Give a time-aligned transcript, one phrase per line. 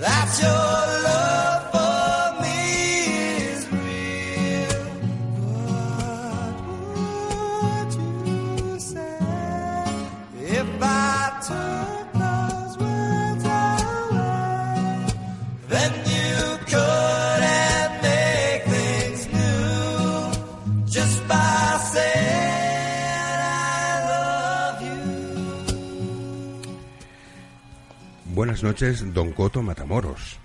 [0.00, 1.23] That's your love
[28.64, 30.38] noches, don Coto Matamoros.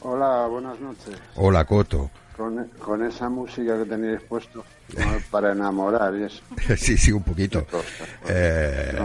[0.00, 1.20] Hola, buenas noches.
[1.34, 2.08] Hola, Coto.
[2.36, 4.64] Con, con esa música que tenéis puesto
[4.96, 5.04] ¿no?
[5.30, 6.40] para enamorar y eso.
[6.76, 7.66] sí, sí, un poquito.
[8.28, 8.96] Eh,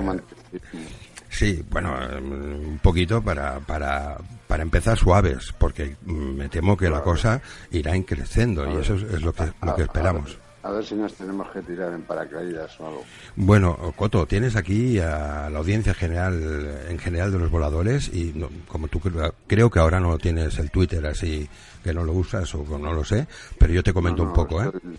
[1.30, 6.92] sí, bueno, eh, un poquito para, para, para empezar suaves, porque mm, me temo que
[6.92, 10.38] la cosa irá increciendo y eso es, es lo que, lo que esperamos.
[10.64, 13.04] A ver si nos tenemos que tirar en paracaídas o algo.
[13.36, 18.50] Bueno, Coto, tienes aquí a la audiencia general, en general de los voladores y no-
[18.70, 21.50] como tú cre- creo que ahora no tienes el Twitter así
[21.84, 23.28] que no lo usas o no lo sé,
[23.60, 24.66] pero yo te comento No, un poco, ¿eh?
[24.68, 24.98] estoy-.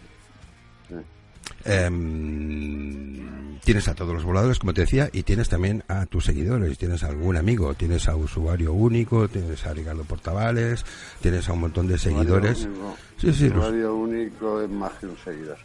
[2.34, 6.76] Em, tienes a todos los voladores, como te decía, y tienes también a tus seguidores.
[6.78, 10.84] Tienes a algún amigo, tienes a usuario único, tienes a Ricardo Portavales,
[11.20, 12.58] tienes a un montón de seguidores.
[12.60, 12.96] Usuario único.
[13.18, 15.56] Sí, sí, los- Usuario único es más que un seguidor.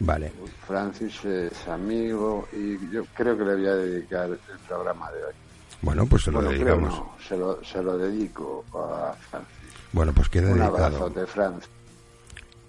[0.00, 0.32] Vale.
[0.66, 5.32] Francis es amigo y yo creo que le voy a dedicar el programa de hoy.
[5.82, 6.94] Bueno, pues se lo Bueno, creo dedicamos.
[6.98, 9.52] no, se lo, se lo dedico a Francis.
[9.92, 10.84] Bueno, pues queda Un dedicado.
[10.86, 11.68] abrazote, Francis.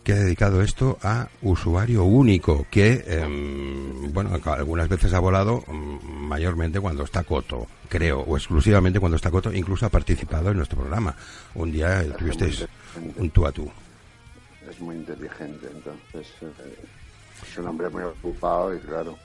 [0.04, 6.82] Queda dedicado esto a usuario único, que, em, bueno, algunas veces ha volado mm, mayormente
[6.82, 11.16] cuando está Coto, creo, o exclusivamente cuando está Coto, incluso ha participado en nuestro programa.
[11.56, 12.68] Un día tuvisteis
[13.16, 13.72] un tú a tú.
[14.70, 16.86] es muy inteligente, entonces eh,
[17.42, 19.18] es un hombre muy ocupado y claro,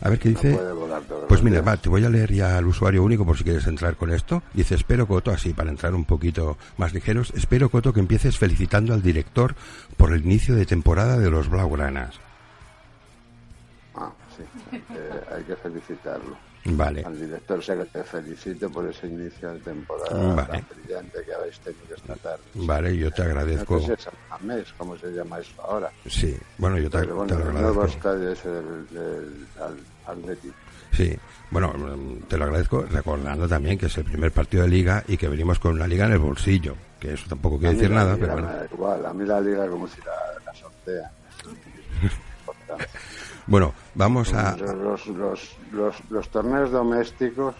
[0.00, 0.56] A ver qué dice.
[0.56, 3.66] volar Pues mira, va, te voy a leer ya al usuario único por si quieres
[3.66, 4.42] entrar con esto.
[4.54, 8.94] Dice, espero Coto, así para entrar un poquito más ligeros, espero Coto que empieces felicitando
[8.94, 9.54] al director
[9.96, 12.18] por el inicio de temporada de los Blaugranas.
[13.94, 16.49] Ah, sí, eh, hay que felicitarlo.
[16.62, 20.48] Vale, Al director que te felicito por ese inicio de temporada Vale.
[20.62, 22.42] tan brillante que habéis tenido esta tarde.
[22.54, 23.74] vale, yo te agradezco.
[23.76, 25.90] No sé si es San Mamés, ¿cómo se llama eso ahora?
[26.06, 28.14] Sí, bueno, yo te, Pero te bueno, lo el nuevo agradezco.
[28.14, 29.46] del
[30.06, 30.52] Athletic.
[30.92, 31.16] Sí,
[31.50, 35.16] bueno, mm, te lo agradezco recordando también que es el primer partido de liga y
[35.16, 38.32] que venimos con una liga en el bolsillo, que eso tampoco quiere decir nada, pero
[38.34, 38.50] bueno.
[38.70, 41.10] igual, a mí la liga como si la, la sortea.
[43.50, 44.56] Bueno, vamos a...
[44.56, 47.54] Los, los, los, los, torneos domésticos,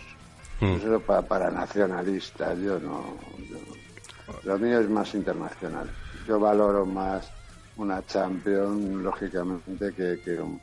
[0.61, 0.73] Mm.
[0.73, 3.17] eso para, para nacionalistas, yo no,
[3.49, 3.57] yo.
[4.45, 5.91] Lo mío es más internacional.
[6.29, 7.31] Yo valoro más
[7.77, 10.61] una Champions, lógicamente, que, que un,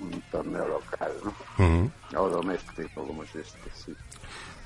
[0.00, 1.64] un torneo local, ¿no?
[1.64, 1.90] Ujú.
[2.16, 3.92] O doméstico, como es este, sí.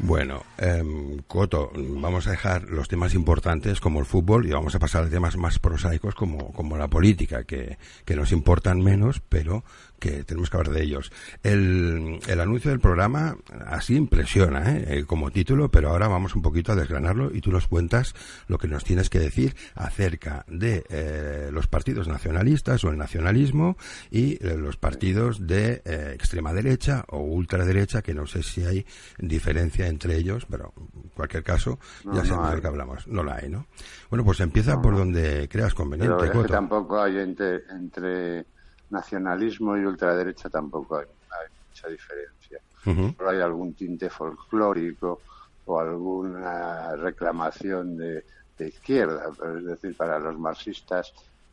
[0.01, 4.79] Bueno, em, Coto, vamos a dejar los temas importantes como el fútbol y vamos a
[4.79, 9.65] pasar a temas más prosaicos como, como la política, que, que nos importan menos, pero
[9.99, 11.13] que tenemos que hablar de ellos.
[11.43, 13.37] El, el anuncio del programa
[13.67, 14.85] así impresiona ¿eh?
[14.89, 18.15] Eh, como título, pero ahora vamos un poquito a desgranarlo y tú nos cuentas
[18.47, 23.77] lo que nos tienes que decir acerca de eh, los partidos nacionalistas o el nacionalismo
[24.11, 28.87] y eh, los partidos de eh, extrema derecha o ultraderecha, que no sé si hay
[29.19, 33.09] diferencia entre ellos, pero en cualquier caso No, ya no sabemos de que hablamos.
[33.09, 33.67] No la hay, ¿no?
[34.11, 38.47] Bueno, pues empieza por donde creas conveniente, Pero es que tampoco hay entre, entre
[38.91, 42.61] nacionalismo y ultraderecha, tampoco hay, hay mucha diferencia.
[42.87, 43.15] Ujú.
[43.17, 45.23] Solo hay algún tinte folclórico
[45.65, 48.25] o alguna reclamación de,
[48.57, 49.31] de izquierda.
[49.39, 51.13] Pero es decir, para los marxistas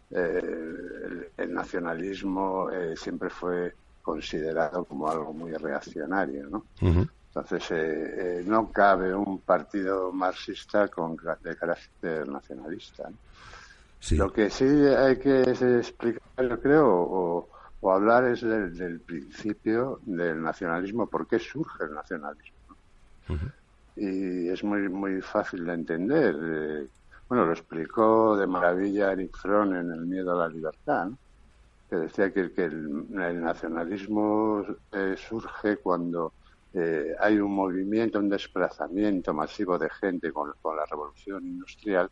[0.10, 6.66] eh, el, el nacionalismo eh, siempre fue considerado como algo muy reaccionario, ¿no?
[7.36, 13.10] Entonces, eh, eh, no cabe un partido marxista con, de carácter nacionalista.
[13.10, 13.18] ¿no?
[14.06, 14.16] Sí.
[14.18, 17.50] Lo que sí hay que explicar, yo creo, o,
[17.82, 22.56] o hablar es del, del principio del nacionalismo, por qué surge el nacionalismo.
[23.96, 26.36] Y es muy muy fácil de entender.
[26.40, 26.88] eh,
[27.28, 31.18] bueno, lo explicó de maravilla Eric Fromm en El miedo a la libertad, ¿no?
[31.90, 36.32] que decía que, que el, el nacionalismo eh, surge cuando
[36.76, 42.08] eh, hay un movimiento, un desplazamiento masivo de gente con, con la revolución industrial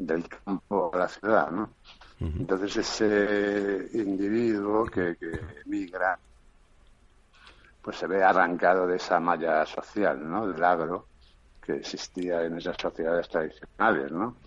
[0.00, 1.76] del campo a la ciudad, ¿no?
[2.38, 6.20] Entonces ese individuo que, que migra,
[7.80, 10.46] pues se ve arrancado de esa malla social, ¿no?
[10.48, 11.08] Del agro
[11.60, 14.40] que existía en esas sociedades tradicionales, ¿no?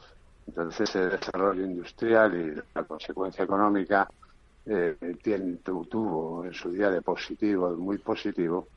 [0.45, 4.07] Entonces ese desarrollo industrial y la consecuencia económica
[4.65, 8.71] eh, tiene, tu- tuvo en su día de positivo, muy positivo,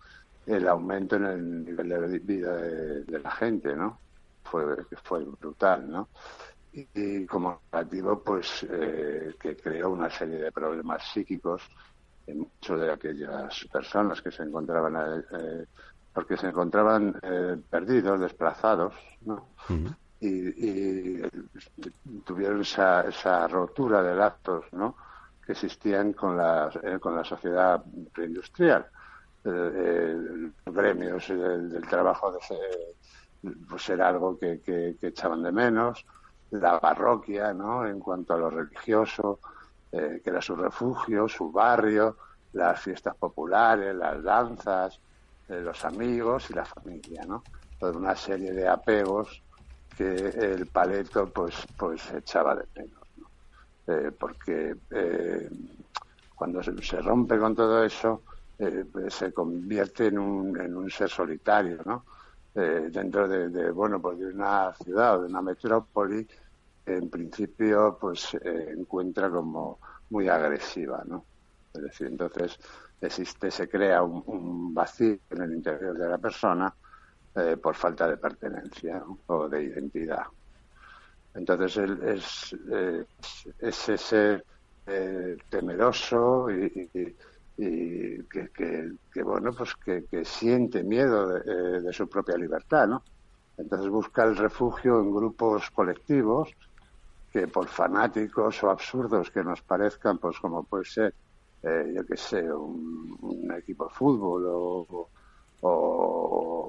[0.46, 4.02] el aumento en el nivel de vida de, de la gente, ¿no?
[4.44, 4.64] Fue,
[5.04, 6.10] fue brutal, ¿no?
[6.94, 11.62] Y, como negativo, pues eh, que creó una serie de problemas psíquicos
[12.26, 15.64] en muchas de aquellas personas que se encontraban, eh,
[16.12, 19.54] porque se encontraban eh, perdidos, desplazados, ¿no?
[20.20, 21.22] y, y
[22.24, 24.96] tuvieron esa, esa rotura de lazos ¿no?
[25.44, 27.82] que existían con la, eh, con la sociedad
[28.12, 28.86] preindustrial.
[29.44, 30.16] Eh, eh,
[30.66, 32.38] los gremios del, del trabajo de
[33.68, 36.04] pues era algo que, que- que echaban de menos.
[36.50, 37.86] La parroquia, ¿no?
[37.86, 39.40] en cuanto a lo religioso,
[39.92, 42.16] eh, que era su refugio, su barrio,
[42.52, 45.00] las fiestas populares, las danzas,
[45.48, 47.44] eh, los amigos y la familia, ¿no?
[47.78, 49.42] Toda una serie de apegos
[49.96, 53.30] que el paleto pues pues echaba de menos ¿no?
[53.86, 55.48] Eh, porque eh,
[56.34, 58.22] cuando se, se rompe con todo eso
[58.90, 62.04] pues se convierte en un, en un ser solitario ¿no?
[62.58, 66.26] Eh, dentro de, bueno pues de una ciudad o de una metrópoli
[66.86, 69.78] en principio pues eh, encuentra como
[70.10, 71.26] muy agresiva ¿no?
[71.74, 72.56] es decir entonces
[73.00, 76.74] existe se crea un, vacío en el interior de la persona
[77.34, 80.24] eh, por falta de pertenencia o de identidad.
[81.34, 83.04] Entonces él es, eh,
[83.58, 84.44] es ese
[84.86, 87.15] eh, temeroso y, y-
[87.56, 92.36] y que, que- que, bueno pues que, que siente miedo de, eh, de su propia
[92.36, 93.04] libertad, ¿no?
[93.56, 96.52] Entonces busca el refugio en grupos colectivos
[97.30, 101.14] que por fanáticos o absurdos que nos parezcan, pues como puede ser,
[101.62, 105.10] eh, yo qué sé, un, un equipo de fútbol o,
[105.60, 105.70] o-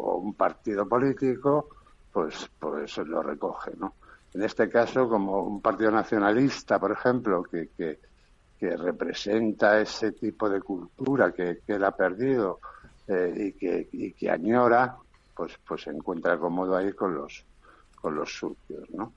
[0.10, 1.70] o un partido político,
[2.12, 3.98] pues, pues lo recoge, ¿no?
[4.34, 8.00] En este caso, como un partido nacionalista, por ejemplo, que, que,
[8.60, 12.60] que representa ese tipo de cultura que, que él ha perdido
[13.08, 14.98] eh, y, que, y que añora,
[15.36, 17.46] pues, pues se encuentra cómodo ahí con los,
[18.02, 19.14] con los suyos, ¿no?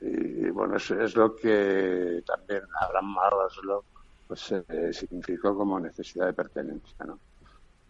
[0.00, 3.82] Y bueno, eso es lo que también Abraham Maslow
[4.26, 7.18] pues, eh, significó como necesidad de pertenencia, ¿no?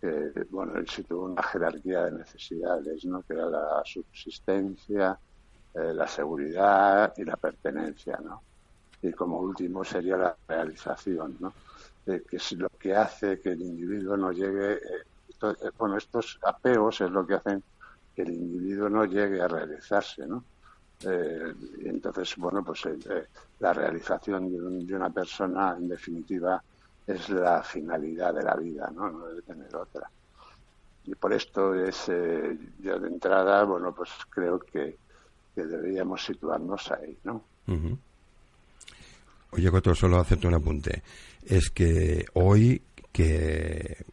[0.01, 3.23] Que, bueno, él situó una jerarquía de necesidades, ¿no?
[3.23, 5.19] Que era la subsistencia,
[5.75, 8.43] eh, la seguridad y la pertenencia, ¿no?
[9.09, 11.55] Y como último sería la realización, ¿no?
[12.07, 14.81] Eh, que es lo que hace que el individuo no llegue, eh,
[15.43, 17.63] eh, bueno, estos apegos es lo que hacen
[18.15, 20.47] que el individuo no llegue a realizarse, ¿no?
[21.03, 22.83] Y entonces, bueno, pues
[23.59, 26.63] la realización de, un- de una persona, en definitiva,
[27.07, 29.11] es la finalidad de la vida, ¿no?
[29.11, 30.11] No debe tener otra.
[31.05, 34.99] Y por esto es, yo de entrada, bueno, pues creo que,
[35.55, 37.49] deberíamos situarnos ahí, ¿no?
[37.69, 37.99] Ujú.
[39.57, 41.03] Oye, Coto, solo hacerte un apunte.
[41.45, 42.83] Es que hoy
[43.13, 44.05] que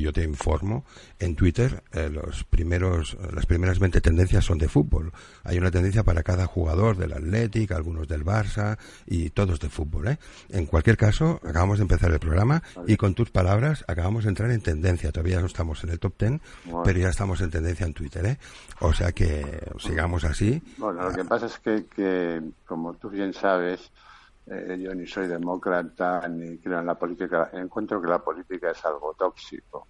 [0.00, 0.84] yo te informo,
[1.18, 5.12] en Twitter eh, los primeros, las primeras 20 tendencias son de fútbol.
[5.44, 10.08] Hay una tendencia para cada jugador del Athletic, algunos del Barça y todos de fútbol.
[10.08, 10.18] ¿eh?
[10.50, 14.50] En cualquier caso, acabamos de empezar el programa y con tus palabras acabamos de entrar
[14.50, 15.12] en tendencia.
[15.12, 16.82] Todavía no estamos en el top 10, Bueno.
[16.84, 18.26] pero ya estamos en tendencia en Twitter.
[18.26, 18.38] ¿eh?
[18.80, 20.62] O sea que sigamos así.
[20.78, 23.90] Bueno, lo que pasa es que, que, como tú bien sabes,
[24.46, 27.50] eh, yo ni soy demócrata ni creo en la política.
[27.52, 29.88] Encuentro que la política es algo tóxico,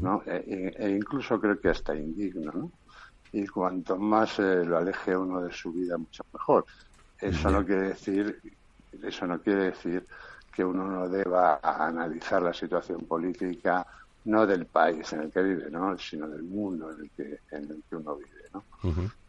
[0.00, 0.22] ¿no?
[0.26, 2.72] E, e- e incluso creo que hasta indigno, ¿no?
[3.32, 6.66] Y cuanto más eh, lo aleje uno de su vida, mucho mejor.
[7.18, 8.40] Eso no quiere decir,
[9.02, 10.06] eso no quiere decir
[10.52, 13.86] que uno no deba analizar la situación política
[14.24, 15.98] no del país en el que vive, ¿no?
[15.98, 18.66] sino del mundo en el que en el que uno vive, ¿no?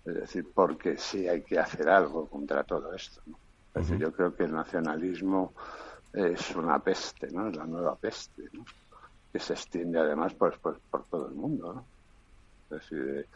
[0.05, 3.21] Es decir, porque sí hay que hacer algo contra todo esto.
[3.27, 3.39] ¿no?
[3.75, 5.53] Es decir, yo creo que el nacionalismo
[6.11, 7.47] es una peste, ¿no?
[7.49, 8.63] Es la nueva peste, ¿no?
[9.31, 11.89] Que se extiende además pues, pues, por todo el mundo, ¿no?
[12.69, 13.27] Es decir,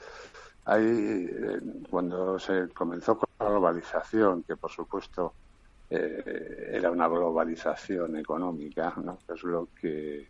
[0.65, 0.86] hay,
[1.32, 5.36] eh, cuando se comenzó con la globalización, que por supuesto
[5.89, 9.17] eh, era una globalización económica, ¿no?
[9.27, 10.29] Es lo que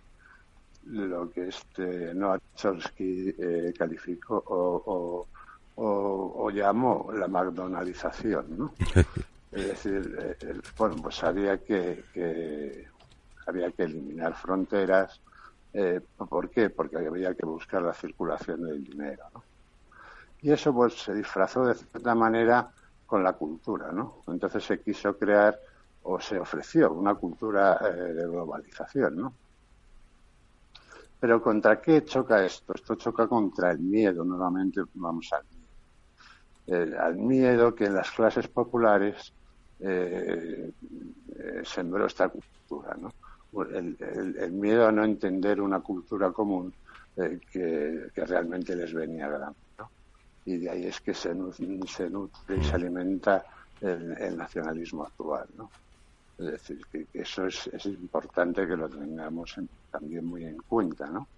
[0.84, 5.28] lo que este Noah Chomsky eh, calificó o, o,
[5.84, 8.74] o- o llamó la McDonaldización, ¿no?
[9.52, 10.38] Es decir,
[10.78, 12.86] bueno, pues había que, que-
[13.48, 15.22] había que eliminar fronteras
[15.74, 16.72] Eh, ¿Por qué?
[16.72, 19.26] Porque había que buscar la circulación del dinero.
[20.40, 22.74] Y eso pues se disfrazó de cierta manera
[23.06, 24.24] con la cultura, ¿no?
[24.28, 25.60] Entonces se quiso crear
[26.02, 29.38] o se ofreció una cultura eh, de globalización, ¿no?
[31.20, 32.74] Pero ¿contra qué choca esto?
[32.74, 35.68] Esto choca contra el miedo, nuevamente vamos al miedo.
[36.68, 39.34] Eh, al miedo que en las clases populares
[39.80, 40.72] eh,
[41.36, 43.12] eh, sembró esta cultura, ¿no?
[43.72, 46.76] El, miedo a no entender una cultura común
[47.16, 49.92] eh, que, realmente les venía grande, ¿no?
[50.46, 53.46] Y de ahí es que se, nu- se nutre y se alimenta
[53.80, 55.72] el, nacionalismo actual, ¿no?
[56.38, 61.30] Es decir, que, eso es, importante que lo tengamos en- también muy en cuenta, ¿no?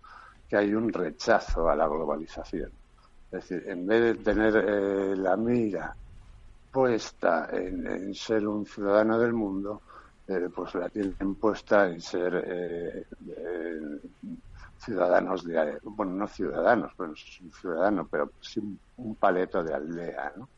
[0.48, 2.72] Que hay un rechazo a la globalización.
[3.32, 5.96] Es decir, en vez de tener eh, la mira
[6.72, 9.84] puesta en, ser un ciudadano del mundo,
[10.28, 13.06] eh, pues la tienen puesta en ser eh,
[14.78, 19.74] ciudadanos de, bueno, no ciudadanos, bueno, es un ciudadano, pero sí un, un paleto de
[19.74, 20.50] aldea, ¿no?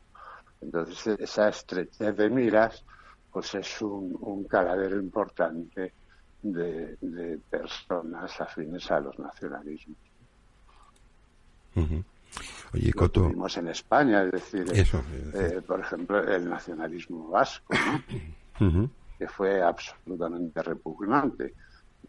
[0.61, 2.85] Entonces, esa estrechez de miras,
[3.31, 5.95] pues es un, caladero importante
[6.41, 9.97] de, personas afines a los nacionalismos.
[11.75, 12.03] Ujú.
[12.73, 17.73] Oye, Lo Coto, tuvimos en España, es decir, Eso, eh, por ejemplo, el nacionalismo vasco,
[19.17, 21.53] que fue absolutamente repugnante.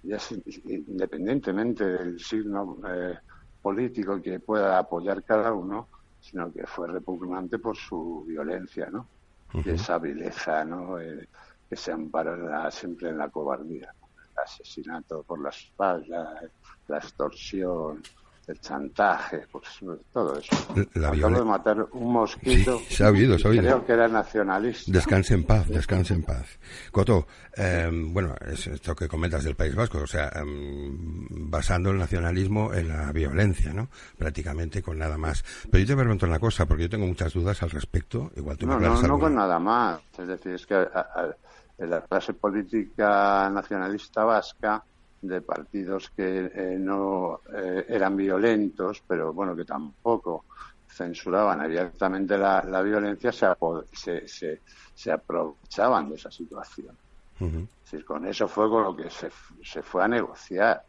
[0.04, 0.32] Y es
[0.66, 3.18] independientemente del signo eh,
[3.60, 5.88] político que pueda apoyar cada uno,
[6.20, 9.06] sino que fue repugnante por su violencia, ¿no?
[9.54, 10.98] Y esa vileza, ¿no?
[10.98, 11.28] Eh,
[11.68, 13.92] que se ampara en la- siempre en la cobardía.
[14.00, 14.08] ¿no?
[14.32, 16.40] El asesinato por la espalda,
[16.88, 18.02] la extorsión,
[18.46, 19.64] el chantaje, pues
[20.12, 20.50] todo eso.
[20.94, 22.78] La Acabo de matar un mosquito.
[22.88, 23.62] Sí, se ha oído, se ha y oído.
[23.64, 24.90] Creo que era nacionalista.
[24.92, 26.58] Descanse en paz, descanse en paz.
[26.90, 31.98] Coto, eh, bueno, es esto que comentas del País Vasco, o sea, em, basando el
[31.98, 33.88] nacionalismo en la violencia, ¿no?
[34.18, 35.44] Prácticamente con nada más.
[35.70, 38.30] Pero yo te pregunto una cosa, porque yo tengo muchas dudas al respecto.
[38.36, 39.18] Igual tú me No, no, no alguna.
[39.20, 40.00] con nada más.
[40.18, 41.36] Es decir, es que a-
[41.78, 44.84] la clase política nacionalista vasca,
[45.22, 50.46] de partidos que eh, no eh, eran violentos, pero bueno, que tampoco
[50.86, 53.46] censuraban abiertamente la, la violencia, se,
[53.92, 54.62] se, se,
[54.94, 56.98] se aprovechaban de esa situación.
[57.40, 57.60] Ujú.
[57.60, 59.30] Es decir, con eso fue con lo que se,
[59.62, 60.84] se fue a negociar.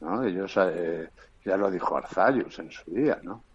[0.00, 0.22] ¿no?
[0.22, 1.10] Ellos, eh,
[1.44, 3.46] ya lo dijo Arzayus en su día, ¿no?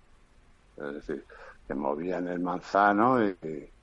[0.76, 1.26] Es decir,
[1.68, 3.38] que movían el manzano y,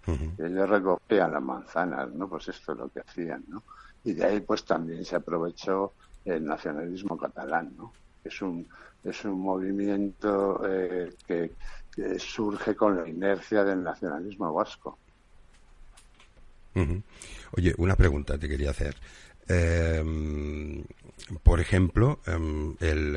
[0.06, 0.34] Ujú.
[0.36, 2.28] y ellos recogían las manzanas, ¿no?
[2.28, 3.64] Pues esto es lo que hacían, ¿no?
[4.02, 5.94] Y de ahí, pues también se aprovechó
[6.28, 7.92] el nacionalismo catalán, ¿no?
[8.24, 8.66] Es un,
[9.04, 11.52] es un movimiento eh, que,
[12.18, 14.98] surge con la inercia del nacionalismo vasco.
[17.56, 18.94] Oye, una pregunta te quería hacer.
[19.48, 20.84] Eh,
[21.42, 23.16] por ejemplo, em, el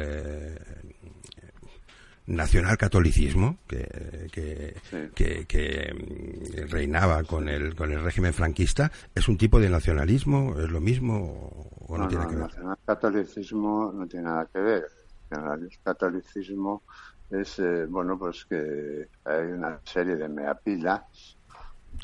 [2.27, 4.97] eh, nacionalcatolicismo que, que, Sí.
[5.15, 10.55] que- que, em, reinaba con el, con el régimen franquista, ¿es un tipo de nacionalismo?
[10.59, 12.49] ¿Es lo mismo o, no, No, tiene no, que el ver?
[12.49, 14.85] nacionalcatolicismo no tiene nada que ver.
[15.31, 16.83] El catolicismo
[17.29, 21.37] es, eh, bueno, pues que hay una serie de meapilas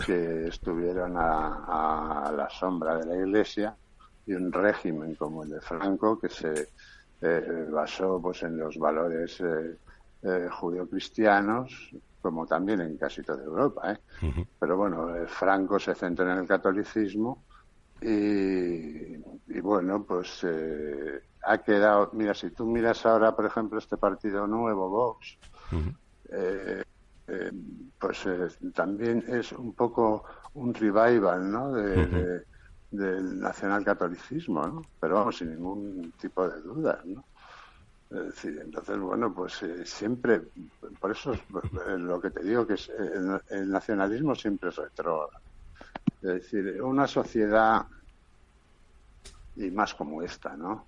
[0.05, 3.75] que estuvieron a, a la sombra de la Iglesia
[4.25, 6.69] y un régimen como el de Franco que se
[7.21, 9.77] eh, basó pues en los valores eh,
[10.27, 11.91] eh, judio-cristianos
[12.21, 13.99] como también en casi toda Europa, ¿eh?
[14.59, 17.45] Pero bueno, eh, Franco se centró en el catolicismo
[18.01, 23.97] y, y bueno, pues eh, ha quedado, mira, si tú miras ahora, por ejemplo, este
[23.97, 25.39] partido nuevo, Vox,
[26.29, 26.83] eh,
[27.27, 27.51] eh,
[27.99, 28.25] pues
[28.73, 31.71] también es un poco un revival, ¿no?
[31.73, 32.45] De-
[32.89, 34.81] del nacionalcatolicismo, ¿no?
[34.99, 37.27] Pero vamos, sin ningún tipo de duda, ¿no?
[38.09, 40.41] Decir, entonces, bueno, pues eh, siempre,
[40.99, 44.69] por eso es eh, lo que te digo, que es, eh, el, el nacionalismo siempre
[44.69, 45.31] es retrógrado.
[46.21, 47.85] Es decir, una sociedad,
[49.57, 50.87] y más como esta, ¿no?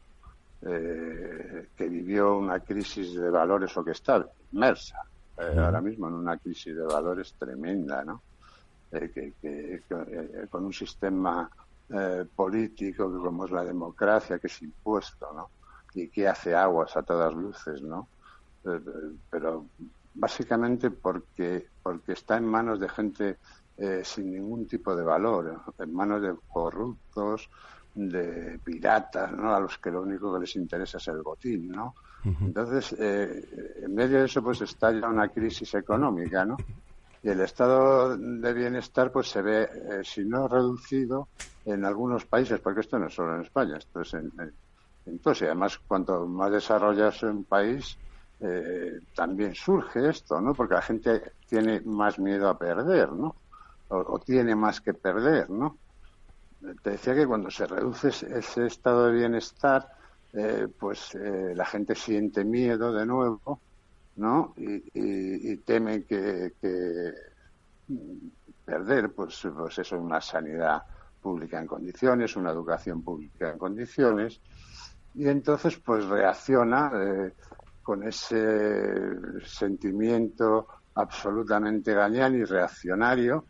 [0.61, 4.97] Eh, que vivió una crisis de valores o que está inmersa
[5.37, 8.23] eh, ahora mismo en una crisis de valores tremenda, ¿no?
[8.89, 11.49] Que, que- que, con un sistema
[11.89, 15.49] eh, político que como es la democracia, que es impuesto, ¿no?
[15.93, 18.09] Y que hace aguas a todas luces, ¿no?
[18.65, 19.69] Eh, eh, pero
[20.13, 23.37] básicamente porque porque está en manos de gente
[23.77, 27.49] eh, sin ningún tipo de valor, en manos de corruptos,
[27.93, 29.53] de piratas, ¿no?
[29.55, 31.95] A los que lo único que les interesa es el botín, ¿no?
[32.43, 33.41] Entonces, eh,
[33.83, 36.63] en medio de eso, pues estalla una crisis económica, ¿no?
[37.21, 41.29] Y el estado de bienestar, pues se ve, eh, si no reducido,
[41.65, 44.55] en algunos países, porque esto no es solo en España, esto es en, en-
[45.05, 47.97] Entonces, además, cuanto más desarrollado es un país,
[48.39, 50.53] eh, también surge esto, ¿no?
[50.53, 53.35] Porque la gente tiene más miedo a perder, ¿no?
[53.89, 55.79] O, tiene más que perder, ¿no?
[56.83, 59.89] Te decía que cuando se reduce ese estado de bienestar,
[60.31, 63.61] eh, pues eh, la gente siente miedo de nuevo,
[64.15, 64.53] ¿no?
[64.57, 66.53] Y, teme que,
[68.63, 70.83] perder, pues, pues eso, una sanidad
[71.19, 74.39] pública en condiciones, una educación pública en condiciones,
[75.15, 77.33] y entonces pues reacciona eh,
[77.81, 83.45] con ese sentimiento absolutamente gañán y reaccionario,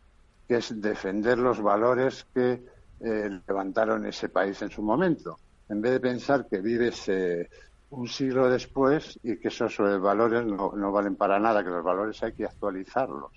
[0.47, 2.63] que es defender los valores que
[2.99, 5.37] eh, levantaron ese país en su momento,
[5.67, 7.49] en vez de pensar que vives eh,
[7.91, 12.21] un siglo después y que esos valores no, no, valen para nada, que los valores
[12.23, 13.31] hay que actualizarlos,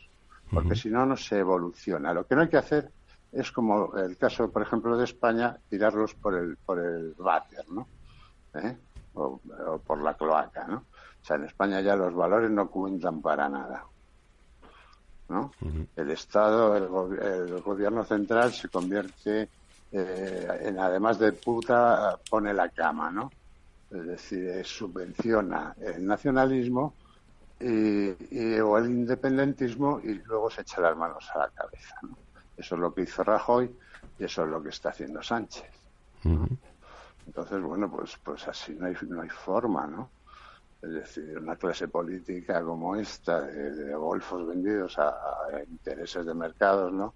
[0.52, 2.12] porque si no, no se evoluciona.
[2.12, 2.90] Lo que no hay que hacer
[3.32, 7.88] es como el caso, por ejemplo, de España, tirarlos por el, por el váter, ¿no?
[8.54, 8.76] ¿Eh?
[9.14, 9.40] O,
[9.86, 10.76] por la cloaca, ¿no?
[10.76, 13.84] O sea, en España ya los valores no cuentan para nada.
[15.28, 15.52] ¿no?
[15.96, 19.48] El Estado, el, gobierno central se convierte
[19.90, 23.30] eh, en, además de puta, pone la cama, ¿no?
[23.90, 26.94] Es decir, subvenciona el nacionalismo
[27.60, 32.16] y, o el independentismo y luego se echa las manos a la cabeza, ¿no?
[32.56, 33.74] Eso es lo que hizo Rajoy
[34.18, 35.70] y eso es lo que está haciendo Sánchez.
[37.26, 40.10] Entonces, bueno, pues, pues así no hay, no hay forma, ¿no?
[40.82, 45.14] Es decir, una clase política como esta, de, golfos vendidos a,
[45.68, 47.14] intereses de mercados, ¿no?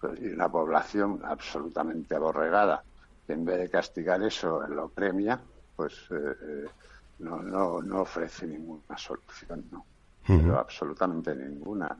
[0.00, 2.82] Pues, y una población absolutamente aborregada,
[3.26, 5.40] que en vez de castigar eso lo premia,
[5.76, 6.64] pues eh, eh,
[7.20, 9.86] no, no, no ofrece ninguna solución, ¿no?
[10.26, 11.96] Pero absolutamente ninguna.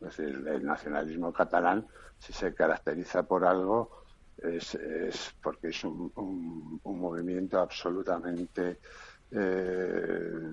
[0.00, 1.86] Es decir, el nacionalismo catalán,
[2.18, 4.03] si se caracteriza por algo,
[4.38, 8.78] es, porque es un, movimiento absolutamente
[9.30, 10.52] eh,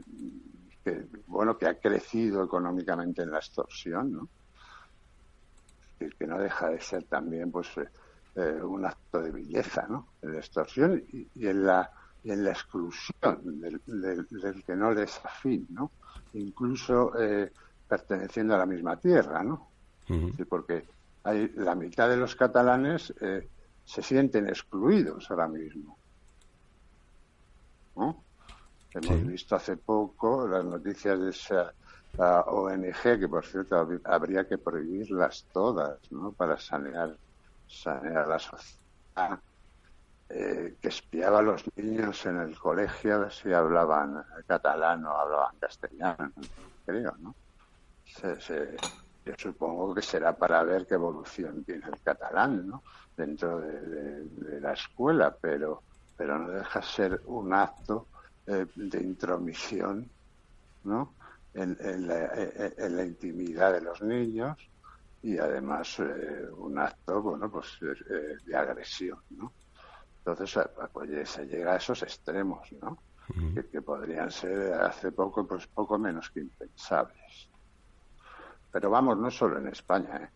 [0.83, 4.27] que, bueno que ha crecido económicamente en la extorsión, ¿no?
[6.17, 7.67] que no deja de ser también pues
[8.35, 10.07] eh, un acto de belleza, ¿no?
[10.21, 11.91] En la extorsión y, en la
[12.23, 13.81] en la exclusión del,
[14.65, 15.91] que no le es afín, ¿no?
[16.33, 17.51] Incluso eh,
[17.87, 19.67] perteneciendo a la misma tierra, ¿no?
[20.49, 20.85] porque
[21.23, 23.47] hay la mitad de los catalanes eh,
[23.91, 25.97] se sienten excluidos ahora mismo.
[27.97, 28.23] ¿no?
[28.93, 31.73] Hemos visto hace poco las noticias de esa
[32.47, 36.31] ONG, que por cierto habría que prohibirlas todas, ¿no?
[36.31, 37.17] Para sanear,
[37.67, 39.39] sanear la sociedad,
[40.29, 45.11] eh, que espiaba a los niños en el colegio a ver si hablaban catalán o
[45.11, 46.31] hablaban castellano,
[46.85, 47.35] creo, ¿no?
[49.25, 52.83] Yo supongo que será para ver qué evolución tiene el catalán, ¿no?
[53.15, 55.83] Dentro de, la escuela, pero,
[56.17, 58.07] pero no deja ser un acto
[58.47, 60.09] eh, de intromisión,
[60.83, 61.13] ¿no?
[61.53, 64.57] En, la, intimidad de los niños
[65.21, 69.51] y además eh, un acto, bueno, pues eh, de agresión, ¿no?
[70.19, 72.97] Entonces, pues se llega a esos extremos, ¿no?
[73.53, 77.50] que, que, podrían ser hace poco, pues poco menos que impensables.
[78.71, 80.29] Pero vamos, no solo en España, ¿eh?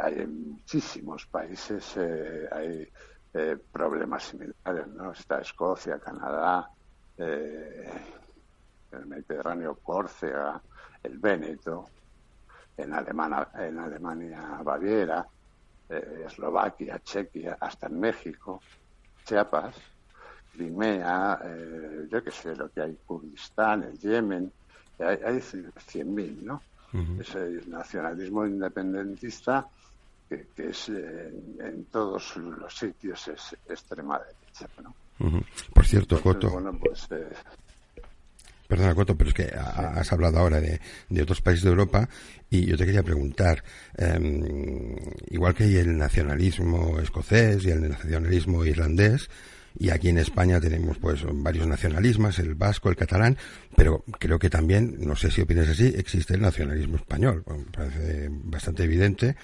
[0.00, 2.88] hay en muchísimos países eh, hay
[3.34, 5.12] eh, problemas similares, ¿no?
[5.12, 6.70] Está Escocia, Canadá,
[7.18, 10.60] el Mediterráneo, Córcega,
[11.02, 11.86] el Véneto,
[12.76, 15.26] en, Alemania, en Alemania, Baviera,
[15.88, 18.60] Eslovaquia, Chequia, hasta en México,
[19.24, 19.76] Chiapas,
[20.52, 21.40] Crimea,
[22.08, 24.52] yo qué sé, lo que hay, Kurdistán, el Yemen,
[24.98, 26.62] hay, hay 100.000, ¿no?
[27.20, 29.66] Ese nacionalismo independentista
[30.28, 34.68] que, es eh, en todos los sitios es extrema derecha.
[34.82, 34.94] ¿no?
[35.72, 36.50] Por cierto, Coto.
[36.80, 37.28] Pues, eh,
[38.66, 40.80] Perdona, Coto, pero es que has hablado ahora de,
[41.22, 42.08] otros países de Europa
[42.50, 43.62] y yo te quería preguntar,
[43.96, 44.96] em,
[45.30, 49.30] igual que hay el nacionalismo escocés y el nacionalismo irlandés,
[49.78, 53.36] y aquí en España tenemos pues varios nacionalismos, el vasco, el catalán,
[53.76, 58.84] pero creo que también, no sé si opinas así, existe el nacionalismo español, parece bastante
[58.84, 59.36] evidente.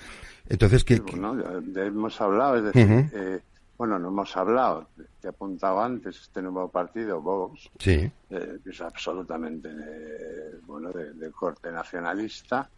[0.48, 1.36] Entonces, ¿qué, bueno,
[1.76, 3.40] hemos hablado, es decir, eh,
[3.78, 4.88] bueno, no hemos hablado,
[5.20, 8.10] te he apuntado antes, este nuevo partido, Vox, sí.
[8.30, 12.68] Eh, que es absolutamente, eh, bueno, de, corte nacionalista,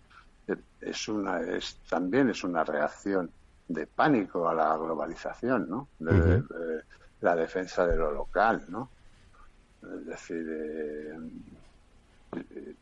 [0.80, 3.30] es una, es, también es una reacción
[3.66, 5.88] de pánico a la globalización, ¿no?
[7.24, 8.90] La defensa de lo local, ¿no?
[9.82, 11.18] Es decir, eh,
[12.36, 12.74] eh,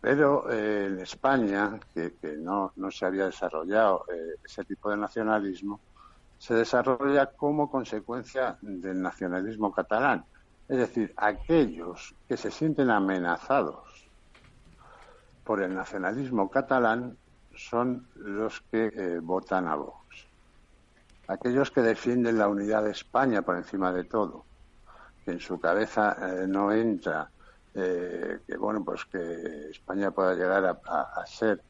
[0.00, 4.04] pero eh, en España, que, no, no, se había desarrollado
[4.44, 5.80] ese tipo de nacionalismo,
[6.38, 10.24] se desarrolla como consecuencia del nacionalismo catalán.
[10.68, 14.08] Es decir, aquellos que se sienten amenazados
[15.42, 17.16] por el nacionalismo catalán
[17.56, 19.97] son los que eh, votan a Vox.
[21.28, 24.44] Aquellos que defienden la unidad de España por encima de todo,
[25.24, 27.30] que en su cabeza eh, no entra
[27.74, 31.62] eh, que bueno pues que España pueda llegar a, ser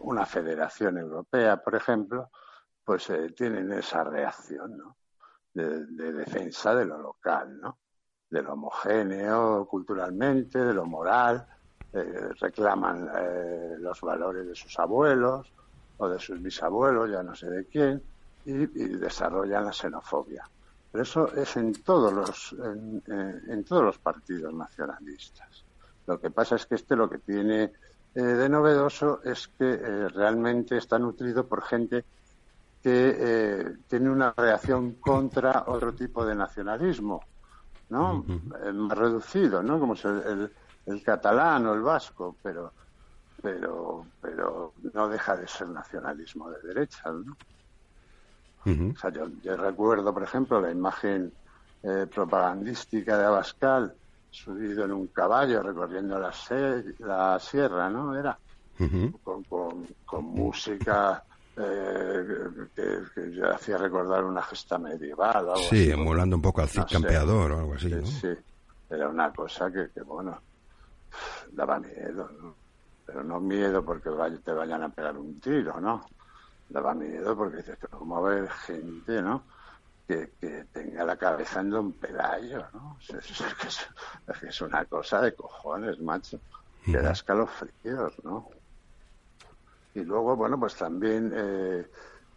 [0.00, 2.30] una federación europea, por ejemplo,
[2.84, 4.96] pues tienen esa reacción ¿no?
[5.54, 7.78] de, de, defensa de lo local, ¿no?
[8.28, 11.46] de lo homogéneo culturalmente, de lo moral,
[11.92, 15.50] eh, reclaman eh, los valores de sus abuelos
[15.98, 18.02] o de sus bisabuelos, ya no sé de quién,
[18.46, 20.48] y, desarrollan la xenofobia.
[20.90, 25.64] Pero eso es en todos los en, todos los partidos nacionalistas.
[26.06, 27.72] Lo que pasa es que este lo que tiene
[28.14, 32.04] eh, de novedoso es que realmente está nutrido por gente
[32.82, 37.20] que tiene una reacción contra otro tipo de nacionalismo,
[37.88, 38.24] ¿no?
[38.72, 39.80] Más reducido, ¿no?
[39.80, 40.52] Como el,
[40.86, 42.72] el catalán o el vasco, pero
[43.42, 47.36] pero pero no deja de ser nacionalismo de derecha, ¿no?
[48.66, 51.32] O sea, yo, recuerdo, por ejemplo, la imagen
[51.82, 53.94] eh, propagandística de Abascal
[54.30, 56.32] subido en un caballo recorriendo la,
[56.98, 58.18] la sierra, ¿no?
[58.18, 58.36] Era
[59.22, 59.44] con,
[60.04, 61.22] con, música
[61.56, 62.24] eh,
[62.74, 65.36] que, que, hacía recordar una gesta medieval.
[65.36, 68.06] Algo sí, emulando un poco al Cid Campeador o algo así, ¿no?
[68.06, 68.28] Sí,
[68.90, 70.38] era una cosa que, que bueno,
[71.52, 72.28] daba miedo,
[73.06, 74.10] Pero no miedo porque
[74.44, 76.04] te vayan a pegar un tiro, ¿no?
[76.68, 79.42] Daba miedo porque dices, pero ¿cómo va a haber gente, ¿no?
[80.06, 80.30] Que,
[80.72, 82.98] tenga la cabeza en un Pelayo, ¿no?
[83.08, 86.38] Es, que es, una cosa de cojones, macho.
[86.84, 88.48] Que da escalofríos, ¿no?
[89.94, 91.86] Y luego, bueno, pues también eh,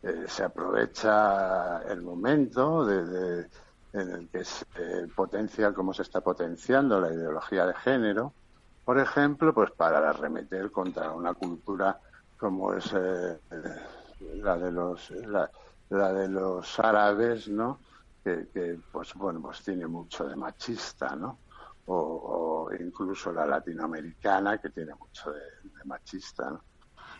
[0.01, 3.47] eh, se aprovecha el momento de,
[3.93, 4.65] en el que se
[5.15, 8.33] potencia, como se está potenciando la ideología de género,
[8.85, 11.99] por ejemplo, pues para arremeter contra una cultura
[12.39, 13.37] como es eh,
[14.19, 15.49] la de los la,
[16.13, 17.79] de los árabes, ¿no?
[18.23, 21.39] Que, pues bueno, pues tiene mucho de machista, ¿no?
[21.87, 25.41] O, incluso la latinoamericana que tiene mucho de,
[25.85, 26.61] machista, ¿no?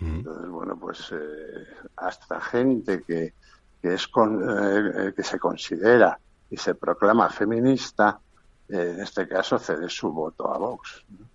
[0.02, 0.16] Mm.
[0.18, 3.34] Entonces, bueno, pues eh, hasta gente que,
[3.82, 8.20] que es eh, que se considera y se proclama feminista,
[8.68, 11.04] en este caso cede su voto a Vox.
[11.10, 11.26] ¿no?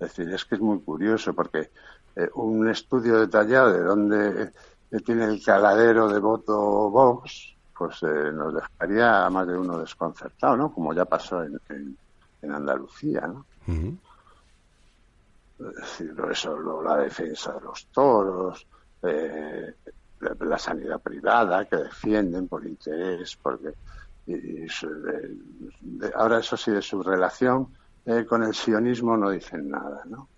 [0.00, 1.70] Es decir, es que es muy curioso porque
[2.18, 4.52] eh, un estudio detallado de dónde
[4.90, 9.78] eh, tiene el caladero de voto Vox, pues eh, nos dejaría a más de uno
[9.78, 10.72] desconcertado, ¿no?
[10.72, 11.60] Como ya pasó en,
[12.42, 13.46] en, Andalucía, ¿no?
[15.60, 18.66] Es decir, eso, la defensa de los toros,
[19.00, 23.74] la, sanidad privada que defienden por interés, porque
[26.14, 27.68] ahora eso sí de su relación
[28.06, 30.28] eh, con el sionismo no dicen nada, ¿no?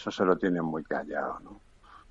[0.00, 1.60] Eso se lo tienen muy callado, ¿no?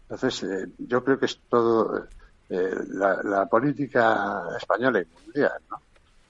[0.04, 2.06] Entonces, eh, yo creo que es todo
[2.48, 5.82] eh, la, política española y mundial, ¿no?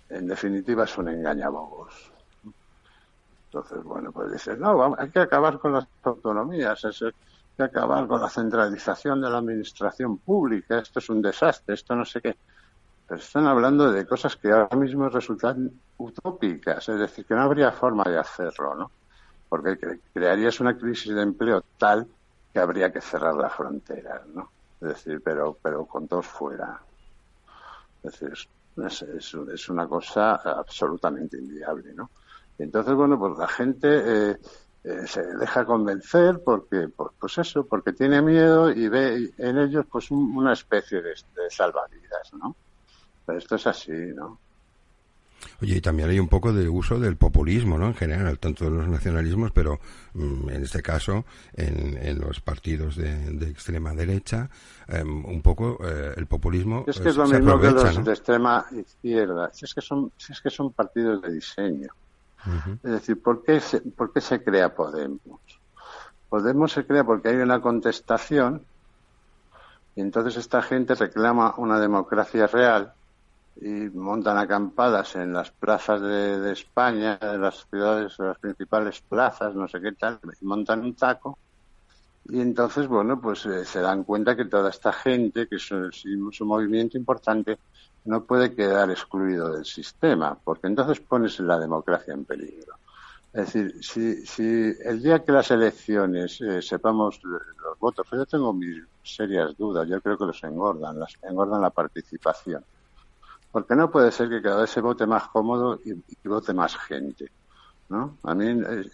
[0.10, 2.14] En definitiva es un engañabobos.
[3.46, 7.12] Entonces, bueno, pues dicen, no, hay que acabar con las autonomías, hay
[7.58, 12.06] que acabar con la centralización de la administración pública, esto es un desastre, esto no
[12.06, 12.38] sé qué.
[13.06, 17.72] Pero están hablando de cosas que ahora mismo resultan utópicas, es decir, que no habría
[17.74, 18.92] forma de hacerlo, ¿no?
[19.50, 22.08] Porque crearías una crisis de empleo tal
[22.54, 24.52] que habría que cerrar las fronteras, ¿no?
[24.82, 26.80] Es decir, pero, pero con todos fuera.
[28.04, 28.34] Es decir,
[29.54, 32.10] es, una cosa absolutamente inviable, ¿no?
[32.58, 33.88] entonces, bueno, pues la gente
[34.32, 34.38] eh,
[34.84, 39.86] eh, se deja convencer porque, pues, pues, eso, porque tiene miedo y ve en ellos
[39.90, 42.56] pues una especie de, de salvavidas, ¿no?
[43.28, 44.40] esto es así, ¿no?
[45.62, 47.88] Oye, y también hay un poco de uso del populismo, ¿no?
[47.88, 49.80] En general, tanto de los nacionalismos, pero
[50.14, 54.50] mm, en este caso, en, los partidos de, extrema derecha,
[54.88, 56.86] em, un poco eh, el populismo.
[56.88, 59.50] Es que es lo mismo que los de extrema izquierda.
[59.54, 61.90] Si es que son, si es que son partidos de diseño.
[62.84, 65.42] Es decir, ¿por qué, se, ¿por qué se crea Podemos?
[66.30, 68.64] Podemos se crea porque hay una contestación
[69.96, 72.94] y entonces esta gente reclama una democracia real
[73.62, 79.68] y montan acampadas en las plazas de, España, en las ciudades, las principales plazas, no
[79.68, 81.38] sé qué tal, montan un taco
[82.32, 85.92] y entonces, bueno, pues eh, se dan cuenta que toda esta gente, que es un,
[86.42, 87.58] movimiento importante,
[88.06, 92.76] no puede quedar excluido del sistema, porque entonces pones la democracia en peligro.
[93.34, 98.06] Es decir, si, si el día que las elecciones eh, sepamos los votos.
[98.10, 99.88] Pero yo tengo mis serias dudas.
[99.88, 102.64] Yo creo que los engordan, las, engordan la participación.
[103.52, 106.78] Porque no puede ser que cada vez se vote más cómodo y, y vote más
[106.78, 107.32] gente.
[107.90, 108.18] ¿no?
[108.24, 108.90] A mí eh,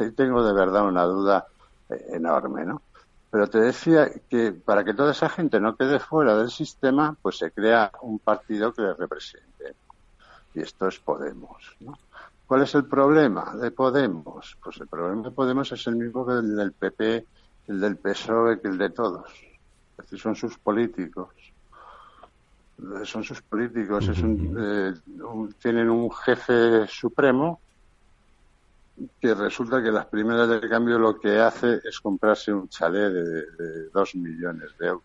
[0.00, 1.46] eh, tengo de verdad una duda
[1.88, 2.82] eh, enorme, ¿no?
[3.30, 7.38] Pero te decía que para que toda esa gente no quede fuera del sistema, pues
[7.38, 9.74] se crea un partido que les represente.
[10.54, 11.98] Y esto es Podemos, ¿no?
[12.46, 14.56] ¿Cuál es el problema de Podemos?
[14.62, 17.26] Pues el problema de Podemos es el mismo que el del PP,
[17.66, 19.28] el del PSOE, que el de todos.
[19.28, 21.28] Es decir, son sus políticos.
[23.04, 24.08] Son sus políticos.
[24.08, 27.62] Es un, eh, un- tienen un jefe supremo
[29.20, 33.22] que resulta que las primeras de cambio lo que hace es comprarse un chalet de,
[33.58, 35.04] de dos millones de euros.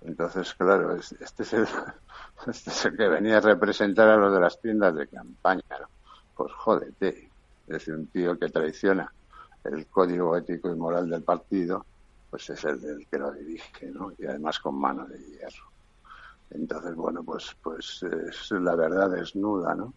[0.00, 1.66] Entonces, claro, es- este es, el,
[2.46, 5.62] este es el que venía a representar a los de las tiendas de campaña.
[5.80, 5.86] ¿no?
[6.34, 7.32] Pues jódete.
[7.66, 9.12] Es un tío que traiciona
[9.64, 11.86] el código ético y moral del partido,
[12.30, 14.12] pues es el, el que lo dirige, ¿no?
[14.16, 15.75] Y además con mano de hierro.
[16.50, 19.94] Entonces, bueno, pues, pues es la verdad desnuda, ¿no?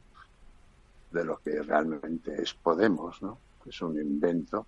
[1.11, 3.41] de lo que realmente es Podemos, ¿no?
[3.65, 4.67] Es un invento,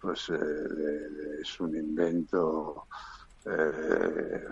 [0.00, 2.86] pues eh, de- de- es un invento
[3.44, 4.44] eh,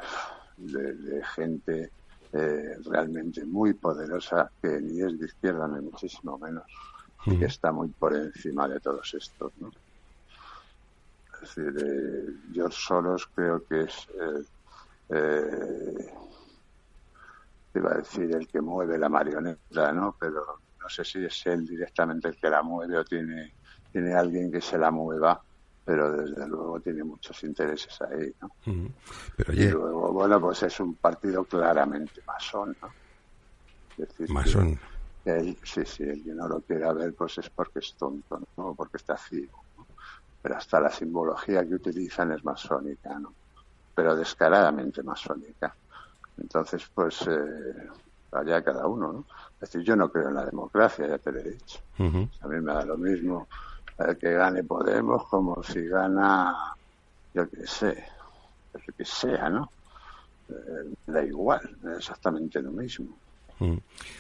[0.57, 1.93] de, de gente
[2.33, 6.65] eh, realmente muy poderosa que ni es de izquierda ni muchísimo menos
[7.27, 9.71] y que está muy por encima de todos estos, ¿no?
[11.35, 14.07] Es decir, eh, George Soros creo que es
[15.09, 16.15] eh,
[17.79, 20.17] iba a decir el que mueve la marioneta, ¿no?
[20.19, 23.55] Pero no sé si es él directamente el que la mueve o tiene,
[23.91, 25.41] tiene alguien que se la mueva,
[25.85, 28.51] pero desde luego tiene muchos intereses ahí, ¿no?
[29.37, 32.89] Pero Y luego, bueno, pues es un partido claramente masón, ¿no?
[33.91, 34.79] Es decir, masón.
[35.25, 38.69] que sí, sí, el que no lo quiera ver, pues es porque es tonto, ¿no?
[38.69, 39.65] O porque está ciego.
[39.77, 39.87] ¿no?
[40.41, 43.33] Pero hasta la simbología que utilizan es masónica, ¿no?
[43.95, 45.75] Pero descaradamente masónica.
[46.37, 47.89] Entonces, pues, eh,
[48.33, 49.27] allá cada uno, ¿no?
[49.61, 51.81] Es decir, yo no creo en la democracia, ya te lo he dicho.
[52.41, 53.49] A mí me da lo mismo
[53.99, 56.75] el que gane Podemos como si gana,
[57.35, 58.05] yo qué sé,
[58.73, 59.73] el que sea, ¿no?
[60.49, 61.61] Eh, da igual,
[61.97, 63.22] exactamente lo mismo.
[63.63, 63.79] Mm.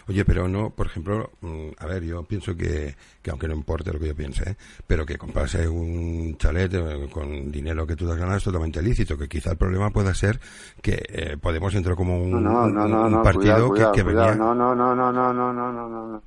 [0.08, 3.92] Oye, pero no, por ejemplo, mm, a ver, yo pienso que, que aunque no importe
[3.92, 4.56] lo que yo piense, ¿eh?
[4.86, 8.80] pero que comprarse un chalet eh, con dinero que tú te has ganado es totalmente
[8.82, 10.38] lícito, que quizá el problema pueda ser
[10.80, 13.66] que eh, Podemos entró como un, No, no, un- no, no, un no, partido cuidado,
[13.68, 14.34] que, cuidado, que venía...
[14.36, 16.22] No, no, no, no, no, no, no, no, no, no.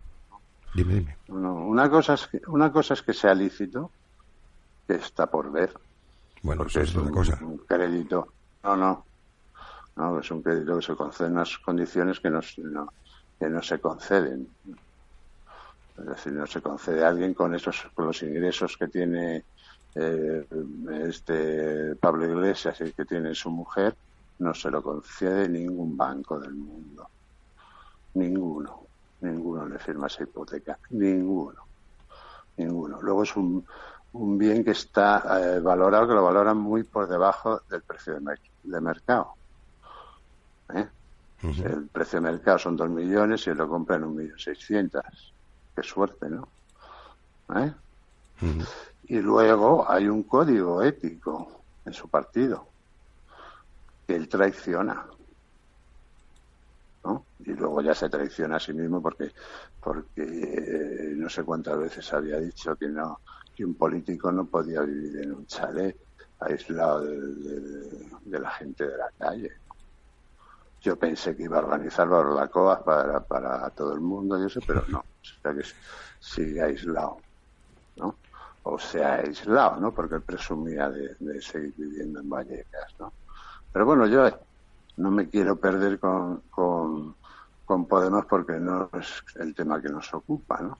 [0.74, 1.16] Dime, dime.
[1.30, 3.92] No, una cosa es que, una cosa es que sea lícito,
[4.88, 5.74] que está por ver,
[6.42, 7.40] Bueno, eso es es otra cosa.
[7.42, 8.28] un crédito.
[8.64, 9.06] No, no,
[9.96, 12.94] no, es un crédito que se concede en unas condiciones que no, no-
[13.40, 14.56] que no se conceden.
[15.98, 19.46] Es decir, no se concede a alguien con esos, con los ingresos que tiene
[19.96, 20.46] eh,
[21.04, 23.98] este Pablo Iglesias y que tiene su mujer,
[24.40, 27.10] no se lo concede ningún banco del mundo.
[28.16, 28.90] Ninguno.
[29.22, 30.80] Ninguno le firma esa hipoteca.
[30.92, 31.70] Ninguno.
[32.58, 33.02] Ninguno.
[33.02, 33.66] Luego es un,
[34.14, 38.20] un bien que está eh, valorado, que lo valoran muy por debajo del precio
[38.64, 39.38] de mercado.
[40.74, 40.90] ¿Eh?
[41.44, 41.64] Ujú.
[41.68, 45.34] El precio de mercado son dos millones y lo compra en un millón seiscientas.
[45.76, 46.54] Qué suerte, ¿no?
[47.56, 47.74] ¿Eh?
[49.04, 52.74] Y luego hay un código ético en su partido
[54.08, 55.08] que él traiciona.
[57.04, 57.28] ¿no?
[57.40, 59.32] Y luego ya se traiciona a sí mismo porque,
[59.80, 63.22] porque eh, no sé cuántas veces había dicho que no
[63.54, 65.98] que un político no podía vivir en un chalet
[66.40, 69.50] aislado de, de- de la gente de la calle.
[70.86, 74.84] Yo pensé que iba a organizar barbacoas para, para todo el mundo y eso, pero
[74.88, 75.00] no.
[75.00, 75.64] O sea que
[76.20, 77.18] sigue aislado.
[77.96, 78.16] ¿no?
[78.62, 79.92] O se ha aislado, ¿no?
[79.92, 83.12] Porque él presumía de, de seguir viviendo en Vallecas, ¿no?
[83.74, 84.30] Pero bueno, yo
[84.98, 87.16] no me quiero perder con, con,
[87.66, 90.78] con Podemos porque no es el tema que nos ocupa, ¿no?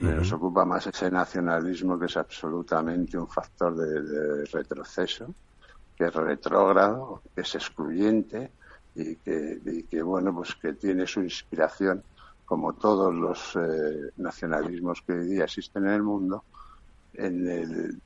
[0.00, 5.32] Nos ocupa más ese nacionalismo que es absolutamente un factor de, de retroceso,
[5.96, 8.50] que es retrógrado, que es excluyente
[8.96, 12.04] y que, que, bueno, pues que tiene su inspiración,
[12.44, 16.46] como todos los eh, nacionalismos que hoy día existen en el mundo,
[17.12, 18.02] en el,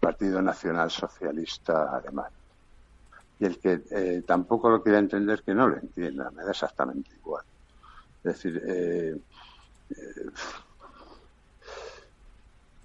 [0.00, 2.32] Partido Nacional Socialista Alemán.
[3.38, 7.14] Y el que eh, tampoco lo quiera entender, que no lo entienda, me da exactamente
[7.16, 7.44] igual.
[8.24, 9.16] Es decir, eh,
[9.90, 10.30] eh,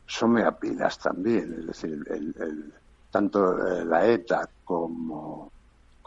[0.06, 2.74] son megapilas también, es decir, el, el-
[3.12, 5.52] tanto la ETA como,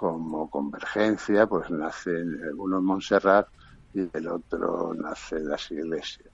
[0.03, 3.47] como Convergencia, pues nacen uno en Montserrat
[3.95, 6.29] y el otro nace en las iglesias.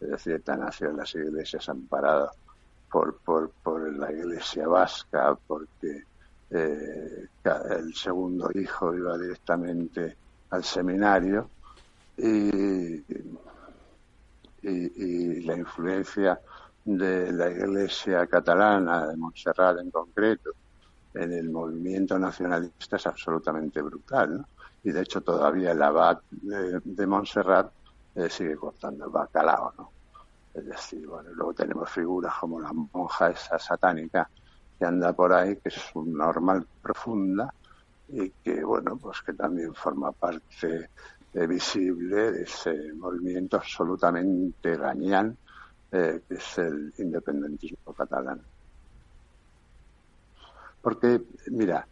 [0.00, 2.32] Es decir, nació en las iglesias amparada
[2.90, 6.04] por, por, por la iglesia vasca, porque
[6.48, 10.16] eh, el segundo hijo iba directamente
[10.48, 11.50] al seminario
[12.16, 13.04] y,
[14.62, 16.40] la influencia
[16.86, 20.52] de la iglesia catalana, de Montserrat en concreto,
[21.14, 24.38] en el movimiento nacionalista es absolutamente brutal.
[24.38, 24.48] ¿no?
[24.84, 27.70] Y de hecho todavía el abad de, de Montserrat
[28.14, 29.72] eh, sigue cortando el bacalao.
[29.76, 29.90] ¿no?
[30.54, 34.28] Es decir, bueno, luego tenemos figuras como la monja esa satánica
[34.78, 37.52] que anda por ahí, que es un normal profunda
[38.08, 40.90] y que, bueno, pues que también forma parte
[41.34, 45.36] eh, visible de ese movimiento absolutamente gañán
[45.90, 48.42] eh, que es el independentismo catalán.
[50.80, 51.86] Porque, mira,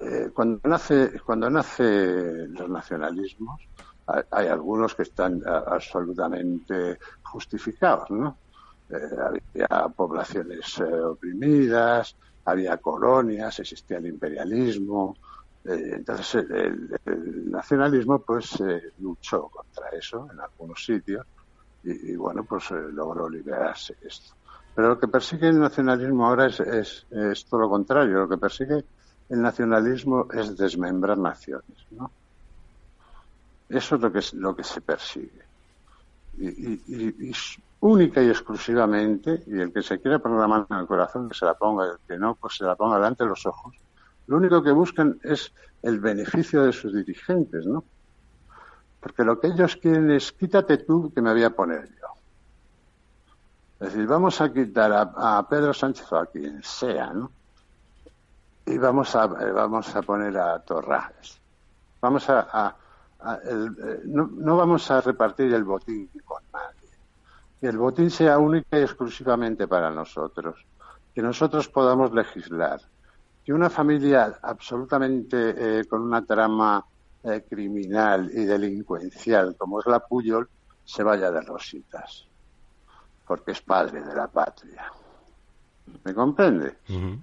[0.00, 3.60] eh, cuando nace cuando nace los nacionalismos
[4.30, 8.38] hay, algunos que están absolutamente justificados, ¿no?
[8.90, 15.14] Eh, había poblaciones eh, oprimidas, había colonias, existía el imperialismo.
[15.64, 18.62] Eh, entonces el, nacionalismo pues
[18.98, 21.26] luchó contra eso en algunos sitios
[21.82, 24.34] y, bueno pues logró liberarse esto.
[24.78, 26.60] Pero lo que persigue el nacionalismo ahora es,
[27.10, 28.20] es, todo lo contrario.
[28.20, 28.84] Lo que persigue
[29.28, 32.12] el nacionalismo es desmembrar naciones, ¿no?
[33.68, 35.42] Eso es lo que, lo que se persigue.
[36.38, 37.32] Y,
[37.80, 41.54] única y exclusivamente, y el que se quiera programar en el corazón, que se la
[41.54, 43.74] ponga, el que no, pues se la ponga delante de los ojos,
[44.28, 47.82] lo único que buscan es el beneficio de sus dirigentes, ¿no?
[49.00, 51.97] Porque lo que ellos quieren es quítate tú que me voy a poner.
[53.80, 57.30] Es decir, vamos a quitar a, Pedro Sánchez o a quien sea, ¿no?
[58.66, 61.40] Y vamos a, vamos a poner a Torrajes.
[62.00, 62.76] Vamos a,
[63.44, 66.90] eh, no, no, vamos a repartir el botín con nadie.
[67.60, 70.66] Que el botín sea única y exclusivamente para nosotros.
[71.14, 72.80] Que nosotros podamos legislar.
[73.44, 76.84] Que una familia absolutamente eh, con una trama
[77.22, 80.48] eh, criminal y delincuencial como es la Puyol
[80.84, 82.27] se vaya de rositas
[83.28, 84.90] porque es padre de la patria.
[86.04, 86.78] ¿Me comprende?
[86.88, 87.22] Uh -huh.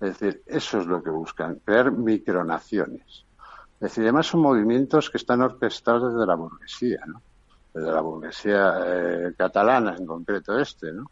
[0.00, 3.24] Es decir, eso es lo que buscan, crear micronaciones.
[3.76, 7.22] Es decir, además son movimientos que están orquestados desde la burguesía, ¿no?
[7.72, 11.10] Desde la burguesía eh, catalana, en concreto este, ¿no?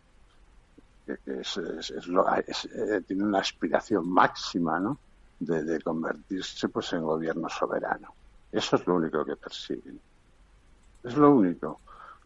[1.07, 4.99] Que, que es, es, es, lo, eh, tiene una aspiración máxima, ¿no?
[5.41, 8.15] De, de, convertirse, pues, en gobierno soberano.
[8.53, 10.01] Eso es lo único que persiguen.
[11.03, 11.81] Es lo único.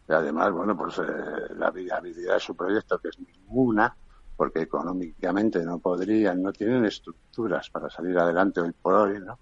[0.08, 3.94] Y además, bueno, pues eh, la viabilidad de su proyecto, que es ninguna,
[4.38, 9.36] porque económicamente no podrían, no tienen estructuras para salir adelante hoy por hoy, ¿no?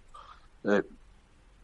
[0.65, 0.83] Eh,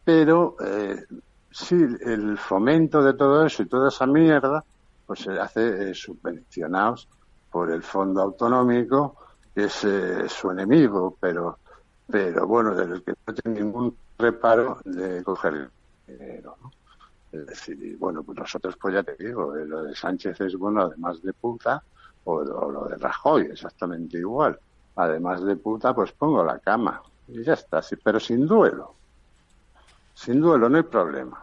[0.03, 1.03] pero eh,
[1.49, 4.63] sí, el fomento de todo eso y toda esa mierda,
[5.07, 7.09] pues se hace eh, subvencionados
[7.51, 9.17] por el fondo autonómico,
[9.55, 9.85] que es
[10.31, 11.57] su enemigo, pero,
[12.07, 15.71] pero bueno, del que no tiene ningún reparo de coger
[16.07, 16.71] dinero, ¿no?
[17.33, 20.55] Es decir, y bueno, pues nosotros, pues ya te digo, eh, lo de Sánchez es
[20.55, 21.83] bueno, además de puta,
[22.25, 24.59] o, lo de Rajoy, exactamente igual.
[24.95, 27.01] Además de puta, pues pongo la cama.
[27.27, 28.93] Y ya está, sí, pero sin duelo.
[30.13, 31.39] Sin duelo, no hay problemas.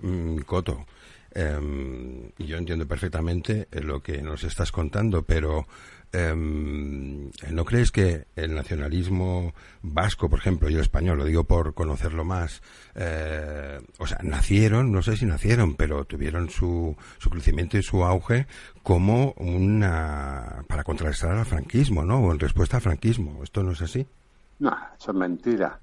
[0.00, 0.84] Mm, Coto,
[1.32, 5.66] eh, yo entiendo perfectamente lo que nos estás contando, pero
[6.12, 11.74] eh, ¿no crees que el nacionalismo vasco, por ejemplo, y el español, lo digo por
[11.74, 12.62] conocerlo más,
[12.94, 18.04] eh, o sea, nacieron, no sé si nacieron, pero tuvieron su, su crecimiento y su
[18.04, 18.46] auge
[18.82, 22.20] como una, para contrarrestar al franquismo, ¿no?
[22.20, 23.42] O en respuesta al franquismo.
[23.44, 24.06] ¿Esto no es así?
[24.58, 25.78] No, eso es mentira.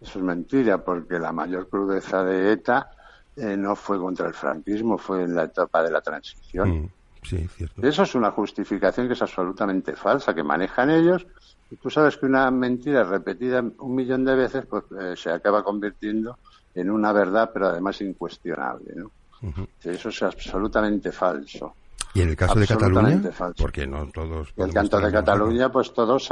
[0.00, 2.90] Eso es mentira, porque la mayor crudeza de ETA
[3.36, 6.70] eh, no fue contra el franquismo, fue en la etapa de la transición.
[6.70, 6.90] Mm.
[7.22, 7.86] Sí, cierto.
[7.86, 11.26] Eso es una justificación que es absolutamente falsa, que manejan ellos.
[11.70, 15.62] Y tú sabes que una mentira repetida un millón de veces pues eh, se acaba
[15.62, 16.38] convirtiendo
[16.74, 18.94] en una verdad, pero además incuestionable.
[18.94, 19.10] ¿no?
[19.42, 19.68] Uh -huh.
[19.84, 21.74] Eso es absolutamente falso.
[22.14, 23.20] ¿Y en el caso de Cataluña?
[23.32, 23.62] Falso.
[23.62, 24.48] Porque no todos.
[24.56, 26.28] El canto de Cataluña, pues todos.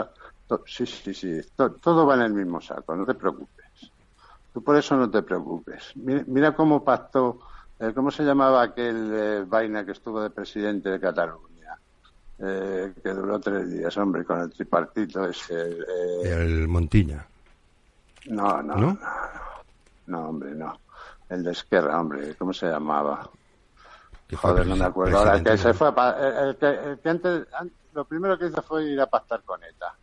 [0.47, 1.41] To, sí, sí, sí.
[1.55, 3.67] To, todo va en el mismo saco, no te preocupes.
[4.53, 5.93] Tú por eso no te preocupes.
[5.97, 7.41] Mira, mira cómo pactó
[7.95, 11.77] ¿Cómo se llamaba aquel eh, vaina que estuvo de presidente de Cataluña?
[12.39, 15.79] Eh, que duró tres días, hombre, con el tripartito ese.
[16.25, 17.27] el Montilla.
[18.29, 18.99] No, no, no, no,
[20.07, 20.79] no, hombre, no.
[21.29, 23.29] El de Esquerra, hombre, ¿cómo se llamaba?
[24.35, 25.19] Joder, no me acuerdo.
[25.19, 27.47] Ahora que se fue a, el, que, el que antes,
[27.95, 29.95] lo primero que hizo fue ir a pactar con ETA.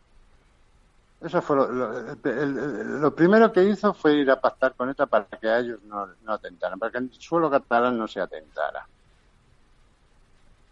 [1.20, 5.06] Eso fue lo, lo, el, lo, primero que hizo fue ir a pactar con ETA
[5.06, 8.86] para que a ellos no, no atentaran, para que el suelo catalán no se atentara.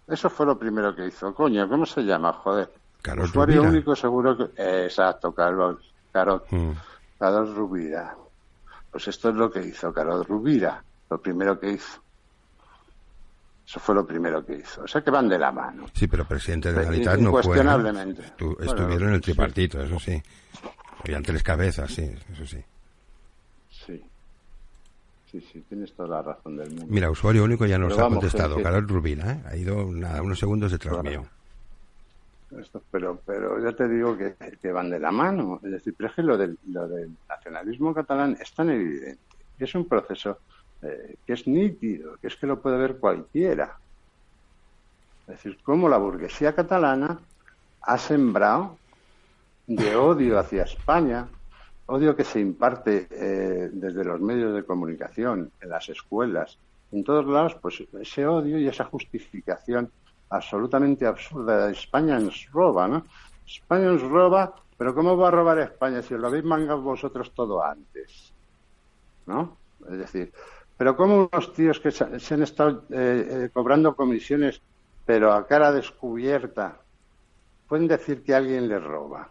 [0.06, 1.34] Eso fue lo primero que hizo.
[1.34, 2.32] Coño, ¿cómo se llama?
[2.34, 2.70] Joder.
[3.00, 3.70] Carol Usuario Rubira.
[3.70, 4.44] único seguro que...
[4.62, 5.80] eh, exacto, Carol,
[6.12, 6.72] Carol, Mm.
[7.18, 8.14] Carol Rubira.
[8.90, 12.01] Pues esto es lo que hizo Carol Rubira, lo primero que hizo.
[13.72, 14.82] Eso fue lo primero que hizo.
[14.82, 15.86] O sea que van de la mano.
[15.94, 17.06] Sí, pero presidente de la no fue.
[17.06, 17.20] ¿eh?
[17.22, 18.22] incuestionablemente.
[18.22, 19.22] Estu- Bueno, estuvieron en el sí.
[19.32, 20.22] tripartito, eso sí.
[21.02, 22.62] Habían tres cabezas, sí, eso sí.
[23.70, 24.04] Sí.
[25.30, 26.84] Sí, sí, tienes toda la razón del mundo.
[26.86, 28.56] Mira, usuario único ya nos Pero ha vamos, contestado.
[28.56, 29.42] que- Carol Rubira, ¿eh?
[29.46, 31.08] Ha ido nada, unos segundos detrás Claro.
[31.08, 31.28] mío.
[32.60, 35.58] Esto, pero, pero ya te digo que, que van de la mano.
[35.64, 39.18] Es decir, pero es que lo del, lo del nacionalismo catalán es tan evidente.
[39.58, 40.40] Es un proceso
[40.82, 43.76] eh, que es nítido, que es que lo puede ver cualquiera.
[45.22, 47.20] Es decir, cómo la burguesía catalana
[47.82, 48.76] ha sembrado
[49.66, 51.26] de odio hacia España,
[51.86, 56.58] odio que se imparte eh, desde los medios de comunicación, en las escuelas,
[56.90, 59.90] en todos lados, pues ese odio y esa justificación
[60.28, 63.06] absolutamente absurda de España nos roba, ¿no?
[63.46, 67.62] España nos roba, pero ¿cómo va a robar España si lo habéis mangado vosotros todo
[67.64, 68.32] antes?
[69.26, 69.56] ¿No?
[69.90, 70.32] Es decir,
[70.82, 74.60] pero ¿cómo unos tíos que se, se han estado eh, eh, cobrando comisiones,
[75.06, 76.76] pero a cara descubierta,
[77.68, 79.28] pueden decir que alguien les roba?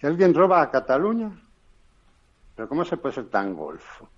[0.00, 1.30] ¿Que alguien roba a Cataluña?
[2.56, 4.08] ¿Pero cómo se puede ser tan golfo?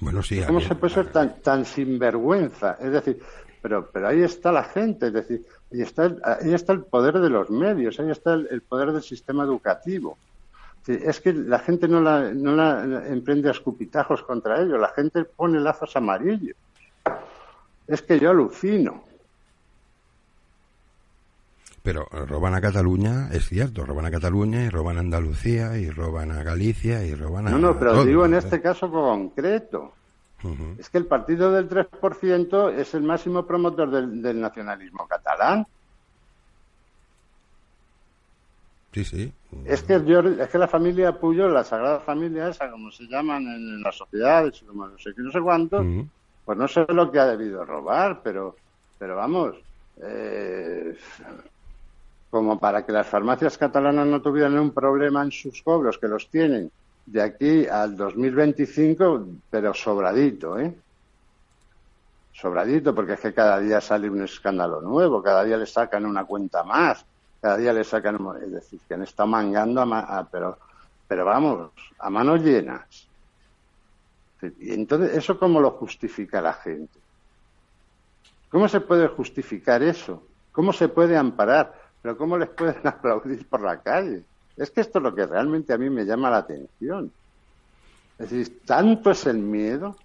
[0.00, 0.40] Bueno, sí.
[0.46, 2.78] ¿Cómo se puede ser tan, tan sinvergüenza?
[2.80, 3.22] Es decir,
[3.60, 7.18] pero, pero ahí está la gente, es decir, ahí está, el, ahí está el poder
[7.18, 10.16] de los medios, ahí está el, el poder del sistema educativo.
[10.86, 15.24] Es que la gente no la, no la emprende a escupitajos contra ellos, la gente
[15.24, 16.56] pone lazos amarillos.
[17.86, 19.04] Es que yo alucino.
[21.82, 26.30] Pero roban a Cataluña, es cierto, roban a Cataluña y roban a Andalucía y roban
[26.30, 27.50] a Galicia y roban a.
[27.50, 28.38] No, no, pero todo, digo en ¿eh?
[28.38, 29.92] este caso concreto.
[30.78, 35.66] Es que el partido del 3% es el máximo promotor del, del nacionalismo catalán.
[38.92, 39.32] Sí, sí.
[39.64, 43.42] Es que yo, es que la familia Puyol, la Sagrada Familia esa, como se llaman
[43.42, 46.08] en, en las sociedades, como no sé qué, no sé cuánto, Ujú.
[46.44, 48.56] pues no sé lo que ha debido robar, pero,
[48.98, 49.56] pero vamos,
[50.02, 50.96] eh,
[52.28, 56.28] como para que las farmacias catalanas no tuvieran un problema en sus cobros, que los
[56.28, 56.70] tienen
[57.04, 60.74] de aquí al 2025, pero sobradito, ¿eh?
[62.32, 66.24] Sobradito, porque es que cada día sale un escándalo nuevo, cada día le sacan una
[66.24, 67.06] cuenta más,
[67.42, 70.58] cada día le sacan, es decir, que han estado mangando, a a- pero,
[71.08, 73.12] pero vamos, a manos llenas.
[74.58, 77.00] Y entonces, ¿eso cómo lo justifica la gente?
[78.48, 80.28] ¿Cómo se puede justificar eso?
[80.52, 81.74] ¿Cómo se puede amparar?
[82.00, 84.26] ¿Pero cómo les pueden aplaudir por la calle?
[84.56, 87.14] Es que esto es lo que realmente a mí me llama la atención.
[88.18, 90.01] Es decir, tanto es el miedo.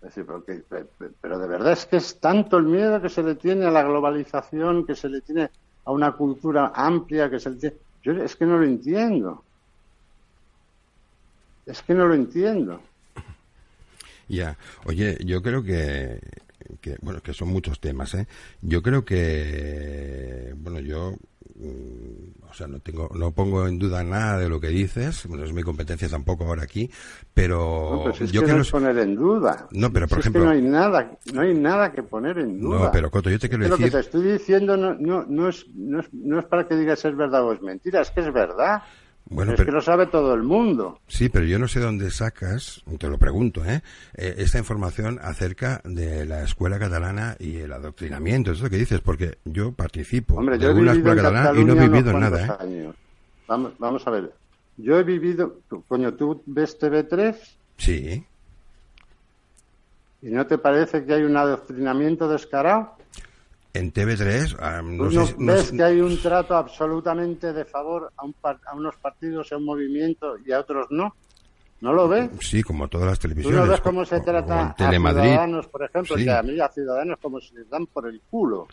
[0.00, 3.08] Es decir, porque- pe- pe- pero de verdad es que es tanto el miedo que
[3.08, 5.50] se le tiene a la globalización, que se le tiene
[5.84, 7.76] a una cultura amplia, que se le tiene...
[8.04, 9.42] Yo es que no lo entiendo.
[11.66, 12.80] Es que no lo entiendo.
[14.28, 14.58] Ya.
[14.84, 16.20] Oye, yo creo que,
[16.82, 18.26] que, bueno, que son muchos temas, ¿eh?
[18.60, 21.14] Yo creo que, bueno, yo,
[21.60, 25.52] o sea, no tengo, no pongo en duda nada de lo que dices, no es
[25.52, 26.90] mi competencia tampoco ahora aquí,
[27.34, 29.68] pero, No, pero si es yo que que no los- es poner en duda.
[29.72, 32.38] No, pero, Si por es que ejemplo- no hay nada, no hay nada que poner
[32.38, 32.84] en duda.
[32.86, 34.94] No, pero Coto, yo te Es quiero que lo que decir, te estoy diciendo no,
[34.94, 38.00] no, no, es, no, es, no es para que digas es verdad o es mentira,
[38.00, 38.82] es que es verdad.
[39.30, 41.00] Bueno, es pero, que lo sabe todo el mundo.
[41.06, 43.82] Sí, pero yo no sé dónde sacas, te lo pregunto, ¿eh?
[44.14, 49.38] Eh, esta información acerca de la escuela catalana y el adoctrinamiento, eso que dices, porque
[49.44, 52.92] yo participo Hombre, yo una escuela catalana y no he vivido en nada, ¿eh?
[53.46, 54.32] Vamos, vamos a ver.
[54.76, 57.34] Yo he vivido, tú- coño, ¿tú ves TV3
[57.78, 58.24] Sí,
[60.20, 62.97] y no te parece que hay un adoctrinamiento descarado?
[63.74, 68.10] En TV3, ah, no ¿Tú sé no ves que hay un trato absolutamente de favor
[68.16, 71.14] a, un par- a unos partidos, a un movimiento y a otros no?
[71.80, 72.28] ¿No lo ves?
[72.40, 73.60] Sí, como todas las ¿Tú televisiones.
[73.60, 76.24] no ves cómo se trata a ciudadanos, por ejemplo, Sí.
[76.24, 78.66] que a mí a ciudadanos como si les dan por el culo?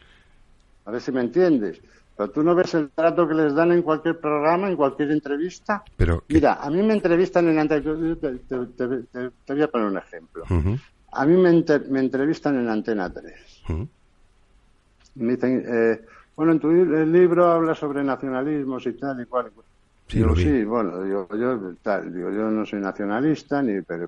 [0.85, 1.79] A ver si me entiendes.
[2.17, 5.83] Pero tú no ves el trato que les dan en cualquier programa, en cualquier entrevista.
[5.97, 7.83] Pero, Mira, a mí me entrevistan en Antena...
[7.83, 10.43] Te, te- te- te- te voy a poner un ejemplo.
[11.11, 11.49] A mí me,
[11.99, 13.33] entrevistan en Antena 3.
[13.69, 13.83] ujú.
[13.83, 13.87] Y
[15.15, 16.01] me dicen, eh,
[16.35, 19.47] bueno, en tu el libro habla sobre nacionalismos y tal y cual.
[19.47, 19.65] y cual.
[20.07, 24.07] Sí, Digo, sí, bueno, digo, yo, tal, digo, yo no soy nacionalista, ni, pero,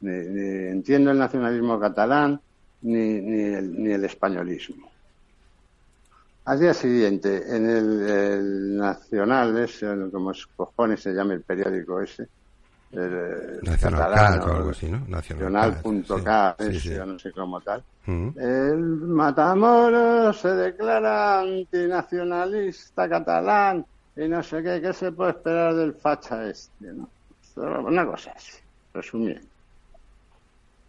[0.00, 2.40] ni, ni entiendo el nacionalismo catalán,
[2.82, 4.88] ni, ni, el, ni el españolismo.
[6.44, 12.00] Al día siguiente, en el, el Nacional, ese, como es cojones se llama el periódico
[12.00, 12.28] ese,
[12.96, 15.02] eh, Nacional catalán, Cat o algo así, ¿no?
[15.06, 16.90] Nacional.cat, sí.
[17.04, 17.82] No sé cómo tal.
[18.06, 18.28] Mm.
[18.38, 23.84] El Matamoros se declara antinacionalista catalán
[24.16, 26.92] y no sé qué, ¿qué se puede esperar del facha este?
[26.92, 27.08] ¿no?
[27.56, 28.58] Una cosa así,
[28.94, 29.46] resumiendo.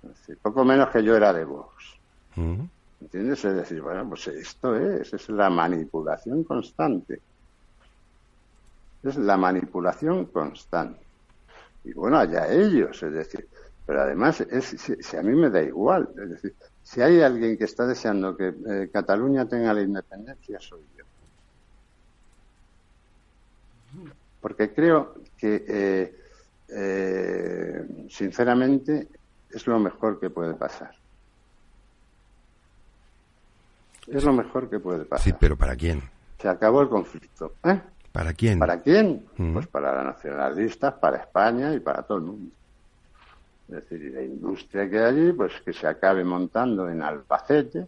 [0.03, 1.97] Es decir, poco menos que yo era de Vox.
[2.35, 2.61] Mm.
[3.01, 3.45] ¿Entiendes?
[3.45, 7.19] Es decir, bueno, pues esto es, es la manipulación constante.
[9.03, 11.06] Es la manipulación constante.
[11.87, 13.47] Y bueno, allá ellos, es decir,
[13.85, 17.57] pero además, es, si, si a mí me da igual, es decir, si hay alguien
[17.57, 21.05] que está deseando que eh, Cataluña tenga la independencia, soy yo.
[24.41, 26.19] Porque creo que, eh,
[26.67, 29.07] eh, sinceramente,
[29.49, 30.91] es lo mejor que puede pasar.
[34.07, 35.23] Es lo mejor que puede pasar.
[35.23, 36.01] Sí, pero ¿para quién?
[36.41, 37.53] Se acabó el conflicto.
[37.63, 37.81] ¿eh?
[38.17, 38.57] ¿Para quién?
[38.59, 39.25] ¿Para quién?
[39.37, 39.53] Mm.
[39.53, 42.55] Pues para los nacionalistas, para España y para todo el mundo.
[43.67, 47.87] Es decir, y la industria que hay allí, pues que se acabe montando en Albacete,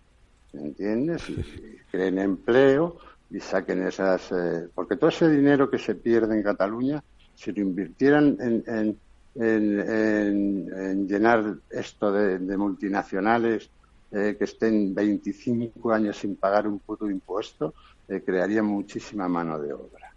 [0.53, 1.27] ¿entiendes?
[1.29, 2.97] Y, y creen empleo
[3.29, 4.31] y saquen esas...
[4.31, 7.01] eh, porque todo ese dinero que se pierde en Cataluña,
[7.33, 9.01] si lo invirtieran en, en,
[9.35, 13.71] en- en- en llenar esto de, de multinacionales
[14.11, 17.73] eh, que estén 25 años sin pagar un puto impuesto,
[18.07, 20.08] eh, crearía muchísima mano de obra.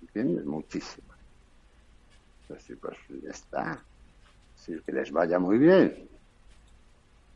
[0.00, 0.44] ¿Entiendes?
[0.44, 1.16] Muchísima.
[2.42, 3.86] Es decir, pues ya está.
[4.56, 6.10] Es decir, que les vaya muy bien.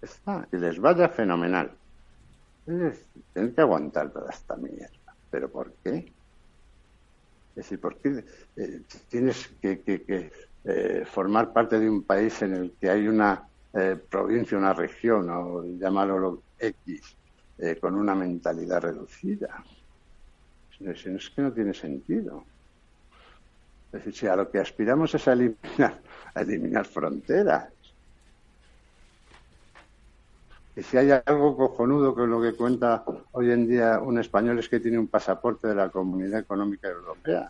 [0.00, 0.46] Está.
[0.50, 1.78] Que les vaya fenomenal.
[2.66, 5.16] Es decir, tienen que aguantar toda esta mierda.
[5.30, 6.14] ¿Pero por qué?
[7.50, 8.24] Es decir, ¿por qué
[8.56, 10.32] eh, tienes que, que- que,
[10.64, 15.28] eh, formar parte de un país en el que hay una eh, provincia, una región,
[15.30, 17.18] o llámalo lo X,
[17.58, 19.64] eh, con una mentalidad reducida?
[20.80, 22.44] Es que no tiene sentido.
[23.94, 26.02] Es decir, si a lo que aspiramos es a eliminar,
[26.34, 27.72] a eliminar fronteras.
[30.74, 34.68] Y si hay algo cojonudo con lo que cuenta hoy en día un español es
[34.68, 37.48] que tiene un pasaporte de la Comunidad Económica Europea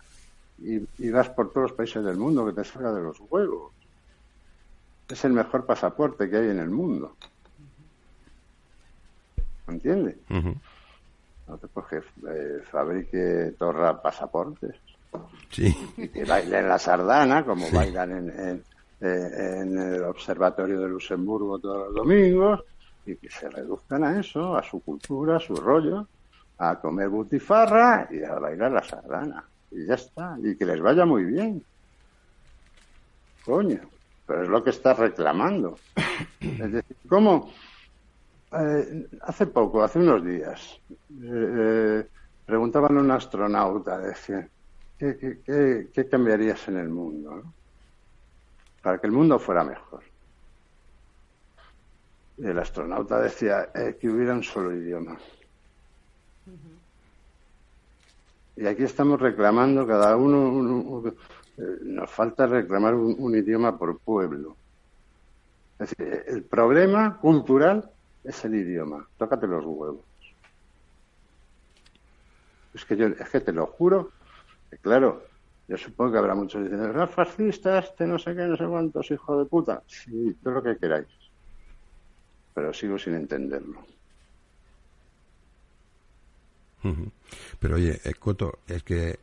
[0.58, 3.72] y, y vas por todos los países del mundo que te salga de los huevos.
[5.08, 7.16] Es el mejor pasaporte que hay en el mundo.
[9.66, 10.18] ¿Me entiendes?
[10.28, 10.54] Ujú.
[11.46, 14.78] No te pues que eh, fabrique torra pasaportes
[15.54, 15.72] Sí.
[15.96, 18.64] y que bailen la sardana como bailan en, en,
[19.00, 22.60] eh, en el Observatorio de Luxemburgo todos los domingos
[23.06, 26.08] y que se reduzcan a eso, a su cultura, a su rollo,
[26.58, 29.44] a comer butifarra y a bailar la sardana.
[29.70, 30.36] Y ya está.
[30.42, 31.62] Y que les vaya muy bien.
[33.44, 33.80] Coño.
[34.26, 35.78] Pero es lo que está reclamando.
[36.40, 37.50] Es decir, ¿cómo?
[38.52, 42.06] Eh, hace poco, hace unos días, eh, eh,
[42.46, 44.46] preguntaban a un astronauta, decía,
[44.98, 47.34] ¿qué, qué, qué- qué cambiarías en el mundo?
[47.36, 47.54] no?
[48.82, 50.04] Para que el mundo fuera mejor.
[52.36, 55.18] Y el astronauta decía eh, que hubiera un solo idioma.
[58.56, 63.78] Y aquí estamos reclamando cada uno, un- un- eh, nos falta reclamar un, un idioma
[63.78, 64.58] por pueblo.
[65.78, 67.90] Es decir, el problema cultural
[68.22, 69.08] es el idioma.
[69.16, 70.06] Tócate los huevos.
[72.72, 74.13] Es que yo, es que te lo juro,
[74.74, 75.22] que claro,
[75.68, 79.10] yo supongo que habrá muchos diciendo, los fascistas, este no sé qué, no sé cuántos,
[79.10, 79.82] hijo de puta.
[79.86, 81.08] Sí, todo lo que queráis.
[82.54, 83.78] Pero sigo sin entenderlo.
[87.60, 89.18] Pero oye, eh, Coto, es que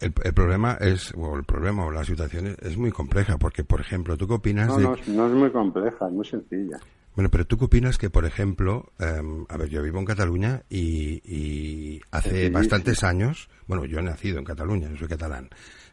[0.00, 3.64] el, el problema es, o el problema o la situación es, es muy compleja, porque,
[3.64, 4.84] por ejemplo, ¿tú qué opinas No, de...
[4.84, 6.78] no, es- no es muy compleja, es muy sencilla.
[7.18, 10.62] Bueno, pero ¿tú qué opinas que, por ejemplo, em, a ver, yo vivo en Cataluña
[10.70, 15.48] y, y hace Sí, bastantes años, bueno, yo he nacido en Cataluña, yo soy catalán,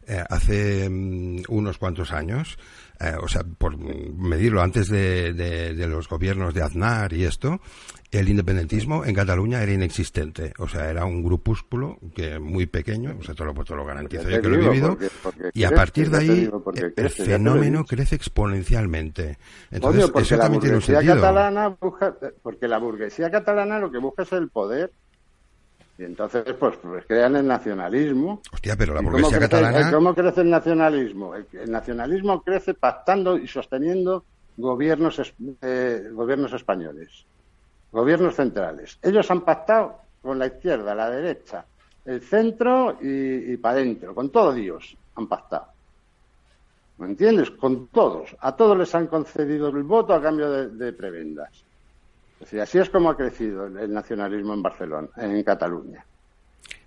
[0.08, 2.60] eh, hace mm, unos cuantos años,
[3.00, 7.60] eh, o sea, por medirlo antes de, de- de los gobiernos de Aznar y esto,
[8.12, 13.24] el independentismo en Cataluña era inexistente, o sea, era un grupúsculo que muy pequeño, o
[13.24, 15.72] sea, te lo, te lo garantizo yo que lo he vivido, porque- porque y a
[15.72, 16.50] partir de ahí
[16.96, 19.38] el- fenómeno crece exponencialmente.
[19.72, 21.15] Entonces, eso también tiene un sentido.
[21.22, 24.92] Catalana busca, porque la burguesía catalana lo que busca es el poder.
[25.98, 28.42] Y entonces, pues, pues crean el nacionalismo.
[28.52, 29.80] Hostia, pero la ¿Y cómo burguesía crece- catalana...
[29.90, 31.36] eh, ¿Cómo crece el nacionalismo?
[31.36, 34.26] El, el nacionalismo crece pactando y sosteniendo
[34.58, 37.26] gobiernos, eh, gobiernos españoles,
[37.92, 39.00] gobiernos centrales.
[39.02, 41.66] Ellos han pactado con la izquierda, la derecha,
[42.04, 45.68] el centro y, para adentro, con todo Dios han pactado.
[46.98, 47.52] ¿Me entiendes?
[47.52, 48.36] Con todos.
[48.40, 51.50] A todos les han concedido el voto a cambio de, de prebendas.
[52.36, 56.06] Es decir, así es como ha crecido el, nacionalismo en Barcelona, en Cataluña.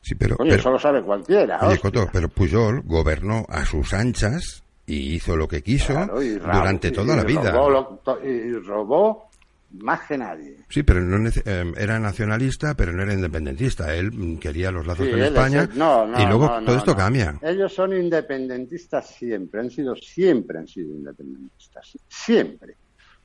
[0.00, 1.58] Sí, pero, Coño, pero- eso lo sabe cualquiera.
[1.66, 1.78] oye.
[1.78, 6.88] Coto, pero Pujol gobernó a sus anchas y hizo lo que quiso Claro, y durante
[6.88, 7.50] y- toda la y vida.
[7.50, 9.27] robó lo- y robó
[9.70, 10.56] más que nadie.
[10.68, 13.94] Sí, pero no eh, era nacionalista, pero no era independentista.
[13.94, 16.96] Él quería los lazos Sí, con es España no, no, y luego no, todo esto
[16.96, 17.38] cambia.
[17.42, 22.74] Ellos son independentistas siempre, han sido siempre han sido independentistas, siempre.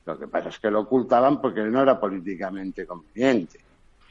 [0.06, 3.58] Lo que pasa es que lo ocultaban porque no era políticamente conveniente.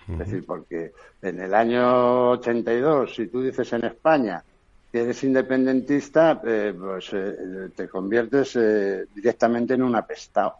[0.07, 4.43] Es decir, porque en el año 82, si tú dices en España
[4.91, 10.55] que eres independentista, eh, pues eh, te conviertes eh, directamente en un apestado.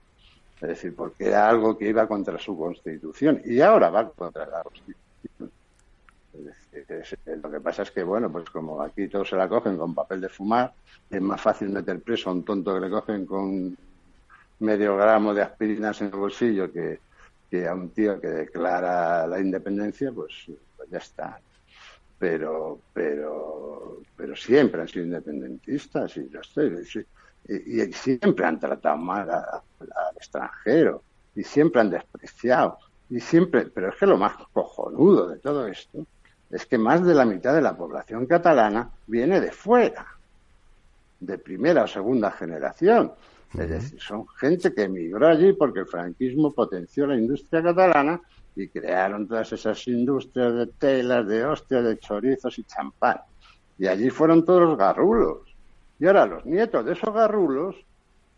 [0.64, 4.64] Es decir, porque era algo que iba contra su constitución y ahora va contra la
[4.64, 5.52] constitución.
[7.44, 10.22] Lo que pasa es que, bueno, pues como aquí todos se la cogen con papel
[10.22, 10.74] de fumar,
[11.10, 13.78] es más fácil meter preso a un tonto que le cogen con
[14.60, 17.02] medio gramo de aspirinas en el bolsillo que,
[17.52, 20.46] que a un tío que declara la independencia, pues,
[20.78, 21.42] pues ya está.
[22.18, 27.06] Pero, pero, pero siempre han sido independentistas y, yo estoy,
[27.48, 29.64] y, y siempre han tratado mal a- a-
[30.10, 31.04] al extranjero
[31.36, 32.78] y siempre han despreciado
[33.10, 36.06] y siempre, pero es que lo más cojonudo de todo esto
[36.50, 40.06] es que más de la mitad de la población catalana viene de fuera,
[41.20, 43.12] de primera o segunda generación.
[43.54, 48.20] Es decir, son gente que emigró allí porque el franquismo potenció la industria catalana
[48.56, 53.18] y crearon todas esas industrias de telas, de hostias, de chorizos y champán.
[53.78, 55.53] Y allí fueron todos los garrulos.
[56.04, 57.78] Y ahora los nietos de esos garrulos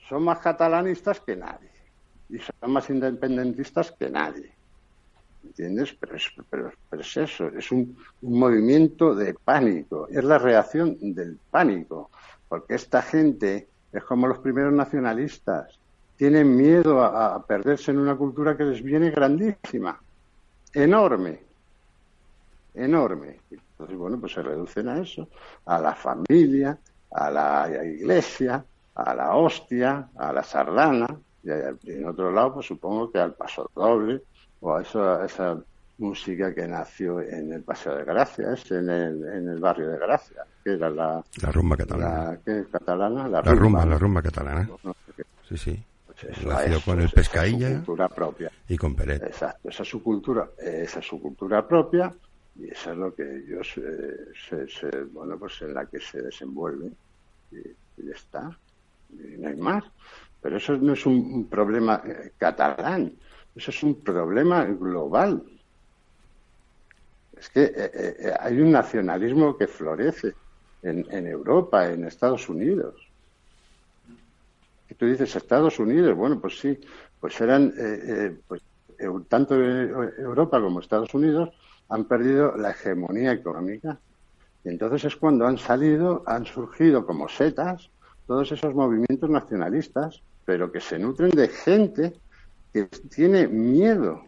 [0.07, 1.71] son más catalanistas que nadie.
[2.29, 4.53] Y son más independentistas que nadie.
[5.43, 5.97] ¿Entiendes?
[5.99, 6.15] Pero
[6.91, 12.11] es, eso, es un, un movimiento de pánico, es la reacción del pánico,
[12.47, 15.79] porque esta gente es como los primeros nacionalistas,
[16.17, 19.99] tienen miedo a, a perderse en una cultura que les viene grandísima,
[20.71, 21.39] enorme,
[22.75, 23.39] enorme.
[23.49, 25.27] Entonces, bueno, pues se reducen a eso,
[25.65, 26.77] a la familia,
[27.17, 28.63] a la iglesia,
[28.95, 31.07] a la hostia, a la sardana,
[31.43, 34.21] y en otro lado, pues supongo que al paso doble,
[34.61, 35.57] o a esa, a esa
[35.97, 39.97] música que nació en el Paseo de Gracia, es en el, en el barrio de
[39.97, 42.31] Gracia, que era la, La rumba catalana.
[42.31, 42.65] la ¿qué?
[42.71, 44.67] catalana, la, La rumba, la rumba catalana.
[44.83, 45.23] No sé qué.
[45.47, 45.83] Sí, sí.
[46.05, 48.51] Pues eso, Nació eso, con el es Pescailla cultura propia.
[48.67, 49.23] y con Peret.
[49.23, 52.11] Exacto, esa es su cultura, esa es su cultura propia
[52.55, 56.21] y esa es lo que ellos, eh, se, se- bueno, pues en la que se
[56.21, 56.95] desenvuelven
[57.51, 58.57] ya está,
[59.09, 59.83] no hay más.
[60.41, 63.13] Pero eso no es un, problema eh, catalán,
[63.55, 65.43] eso es un problema global.
[67.37, 70.33] Es que eh, eh, eh, hay un nacionalismo que florece
[70.83, 72.95] en, en Europa, en Estados Unidos.
[74.89, 76.79] Y tú dices Estados Unidos, bueno, pues sí,
[77.19, 78.61] pues eran, eh, pues,
[79.27, 81.49] tanto Europa como Estados Unidos
[81.89, 83.99] han perdido la hegemonía económica.
[84.65, 87.89] Y entonces es cuando han salido, han surgido como setas
[88.25, 92.13] todos esos movimientos nacionalistas, pero que se nutren de gente
[92.73, 94.23] que tiene miedo.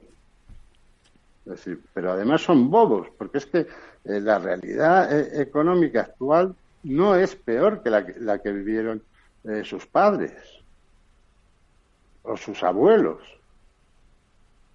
[1.45, 6.55] Es decir, pero además son bobos, porque es que eh, la realidad eh, económica actual
[6.83, 9.01] no es peor que la que, vivieron
[9.43, 10.33] eh, sus padres
[12.21, 13.23] o sus abuelos.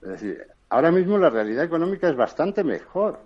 [0.02, 3.20] Es decir, ahora mismo la realidad económica es bastante mejor.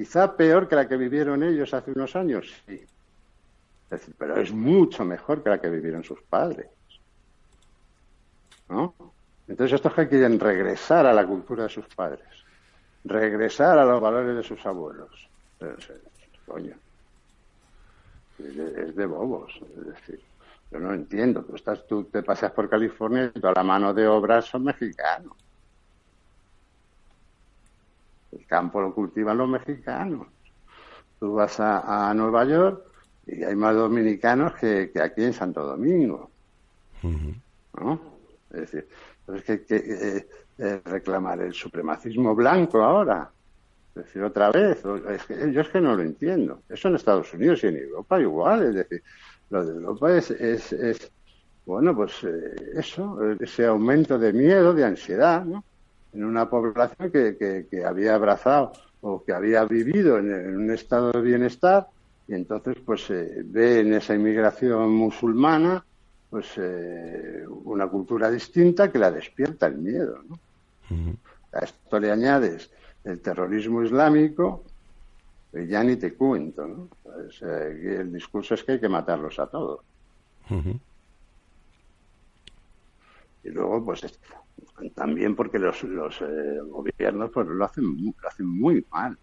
[0.00, 2.78] Quizá peor que la que vivieron ellos hace unos años, sí.
[4.16, 6.70] Pero es mucho mejor que la que vivieron sus padres.
[8.70, 8.94] ¿No?
[9.46, 12.46] Entonces estos que quieren regresar a la cultura de sus padres,
[13.04, 15.30] regresar a los valores de sus abuelos.
[15.58, 16.02] Es- es-
[16.46, 16.80] coño,
[18.38, 19.52] es de, es de bobos.
[19.76, 20.20] Es decir,
[20.70, 21.44] yo no entiendo.
[21.44, 25.36] Tú, estás, tú te pasas por California y toda la mano de obra son mexicanos.
[28.32, 30.26] El campo lo cultivan los mexicanos.
[31.18, 32.84] Tú vas a, a Nueva York
[33.26, 36.30] y hay más dominicanos que, que aquí en Santo Domingo.
[37.02, 38.00] ¿no?
[38.50, 38.88] Es decir,
[39.20, 40.28] entonces que, que eh,
[40.58, 43.30] eh, reclamar el supremacismo blanco ahora.
[43.94, 46.62] Es decir, otra vez, es que, yo es que no lo entiendo.
[46.68, 49.02] Eso en Estados Unidos y en Europa igual, es decir,
[49.50, 51.10] lo de Europa es, es, es
[51.66, 55.64] bueno, pues eh, eso, eh, ese aumento de miedo, de ansiedad, ¿no?
[56.12, 60.70] En una población que, que, que había abrazado o que había vivido en, en un
[60.70, 61.86] estado de bienestar
[62.26, 65.84] y entonces pues eh, ve en esa inmigración musulmana
[66.28, 70.22] pues eh, una cultura distinta que la despierta el miedo.
[70.28, 70.40] ¿no?
[70.90, 71.16] Ujú.
[71.52, 72.70] A esto le añades
[73.02, 74.64] el terrorismo islámico,
[75.52, 76.66] y ya ni te cuento.
[76.66, 76.88] ¿no?
[77.02, 79.80] Pues, eh, el discurso es que hay que matarlos a todos.
[83.42, 84.20] Y luego, pues es-
[84.94, 89.16] también porque los, los eh, gobiernos pues lo hacen, lo hacen muy mal,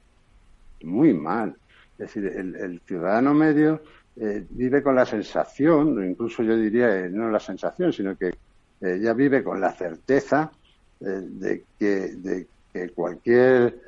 [0.84, 1.56] muy mal.
[1.94, 3.82] Es decir, el, el ciudadano medio
[4.16, 8.36] eh, vive con la sensación, incluso yo diría, eh, no la sensación, sino que
[8.80, 10.52] ella vive con la certeza
[11.00, 13.82] de, que, de que cualquier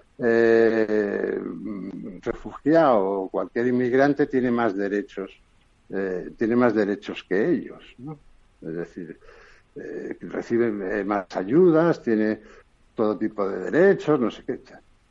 [2.21, 5.31] refugiado o cualquier inmigrante tiene más derechos,
[6.37, 8.17] tiene más derechos que ellos, ¿no?
[8.61, 9.19] Es decir,
[10.21, 12.41] recibe más ayudas, tiene
[12.95, 14.59] todo tipo de derechos, no sé qué.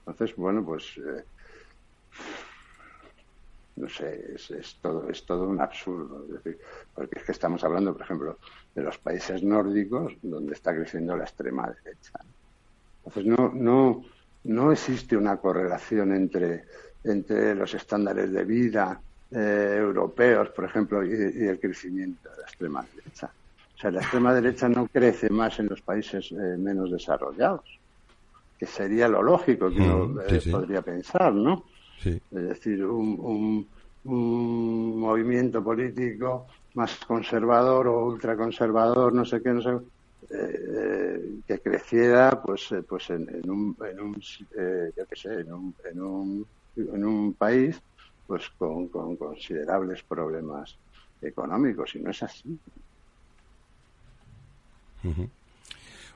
[0.07, 1.01] Entonces, bueno, pues
[3.79, 6.27] no sé, es, todo, es todo un absurdo.
[6.95, 8.39] porque es que estamos hablando, por ejemplo,
[8.75, 12.19] de los países nórdicos donde está creciendo la extrema derecha.
[13.05, 14.05] Entonces, no, no,
[14.45, 16.65] no existe una correlación entre,
[17.05, 19.01] entre los estándares de vida
[19.31, 23.31] eh, europeos, por ejemplo, y, el crecimiento de la extrema derecha.
[23.79, 27.79] O sea, la extrema derecha no crece más en los países eh, menos desarrollados,
[28.59, 31.63] que sería lo lógico que uno mm, eh, podría pensar, ¿no?
[32.05, 33.69] Es decir, un,
[34.05, 39.71] un, movimiento político más conservador o ultraconservador, no sé qué, no sé,
[40.29, 44.21] eh, que creciera pues eh, pues en, un, en un
[44.57, 47.81] eh, yo qué sé, en un, en un, en un país
[48.27, 50.77] pues con, con considerables problemas
[51.23, 52.59] económicos y no es así.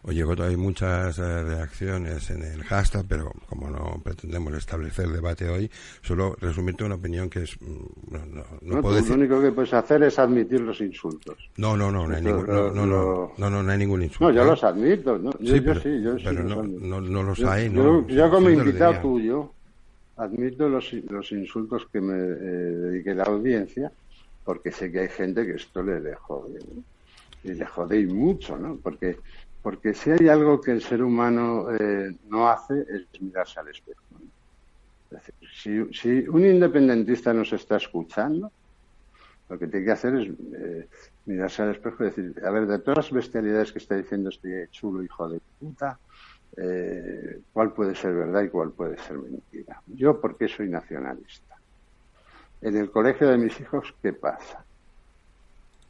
[0.05, 5.49] Oye, Goto, hay muchas eh, reacciones en el hashtag, pero como no pretendemos establecer debate
[5.49, 5.71] hoy,
[6.03, 7.57] solo resumirte una opinión que es...
[7.61, 9.11] Mm, no, no, puedo decir...
[9.11, 11.49] Lo único que puedes hacer es admitir los insultos.
[11.57, 14.25] No, no, no, no hay, ningún, no, no, no, no, hay ningún insulto.
[14.25, 15.19] No, yo los admito.
[15.19, 15.31] ¿no?
[15.39, 16.49] Yo, sí, pero, sí, yo pero sí
[16.81, 17.73] no, no, los hay.
[17.73, 19.53] Yo, yo como invitado tuyo
[20.17, 23.93] admito los, los insultos que me eh, dedique la audiencia
[24.45, 26.59] porque sé que hay gente que esto le, le jode.
[27.45, 28.77] Y le jode mucho, ¿no?
[28.77, 29.19] Porque
[29.63, 34.03] porque si hay algo que el ser humano eh, no hace es mirarse al espejo.
[35.55, 38.51] si, un independentista nos está escuchando,
[39.49, 40.89] lo que tiene que hacer es eh,
[41.27, 44.69] mirarse al espejo y decir, a ver, de todas las bestialidades que está diciendo este
[44.71, 46.01] chulo hijo de puta,
[46.57, 49.81] eh, ¿cuál puede ser verdad y cuál puede ser mentira?
[49.87, 51.57] Yo, ¿por qué soy nacionalista?
[52.61, 54.65] En el colegio de mis hijos, ¿qué pasa?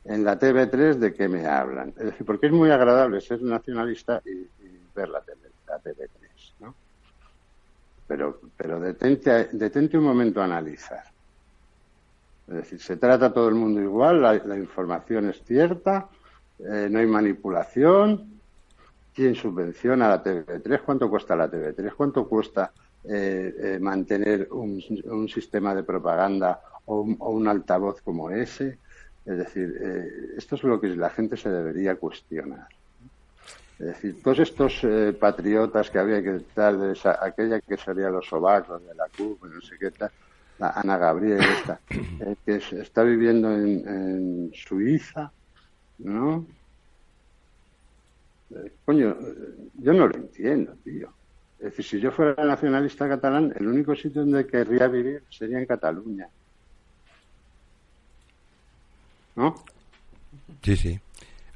[0.05, 1.91] En la TV3 de qué me hablan.
[1.91, 4.49] Es decir, porque es muy agradable ser nacionalista y,
[4.95, 6.09] ver la, TV, la TV3,
[6.61, 6.75] ¿no?
[8.07, 11.05] Pero, pero detente, detente un momento a analizar.
[12.49, 16.09] Es decir, se trata todo el mundo igual, la, información es cierta,
[16.59, 18.41] eh, no hay manipulación.
[19.15, 20.81] ¿Quién subvenciona la TV3?
[20.85, 21.93] ¿Cuánto cuesta la TV3?
[21.95, 22.73] ¿Cuánto cuesta
[23.05, 28.79] eh, eh, mantener un, un, sistema de propaganda o un, o un altavoz como ese?
[29.25, 32.67] Es decir, eh, esto es lo que la gente se debería cuestionar.
[33.79, 38.11] Es decir, todos estos eh, patriotas que había que tal, de esa, aquella que sería
[38.11, 40.11] los sobacos de la CUP, no sé qué tal,
[40.59, 45.31] la Ana Gabriel, esta, eh, que está viviendo en, Suiza,
[45.99, 46.47] ¿no?
[48.85, 49.17] coño,
[49.79, 51.11] yo no lo entiendo, tío.
[51.59, 55.67] Es decir, si yo fuera nacionalista catalán, el único sitio donde querría vivir sería en
[55.67, 56.29] Cataluña.
[59.37, 59.55] ¿No?
[60.63, 61.01] Sí, sí.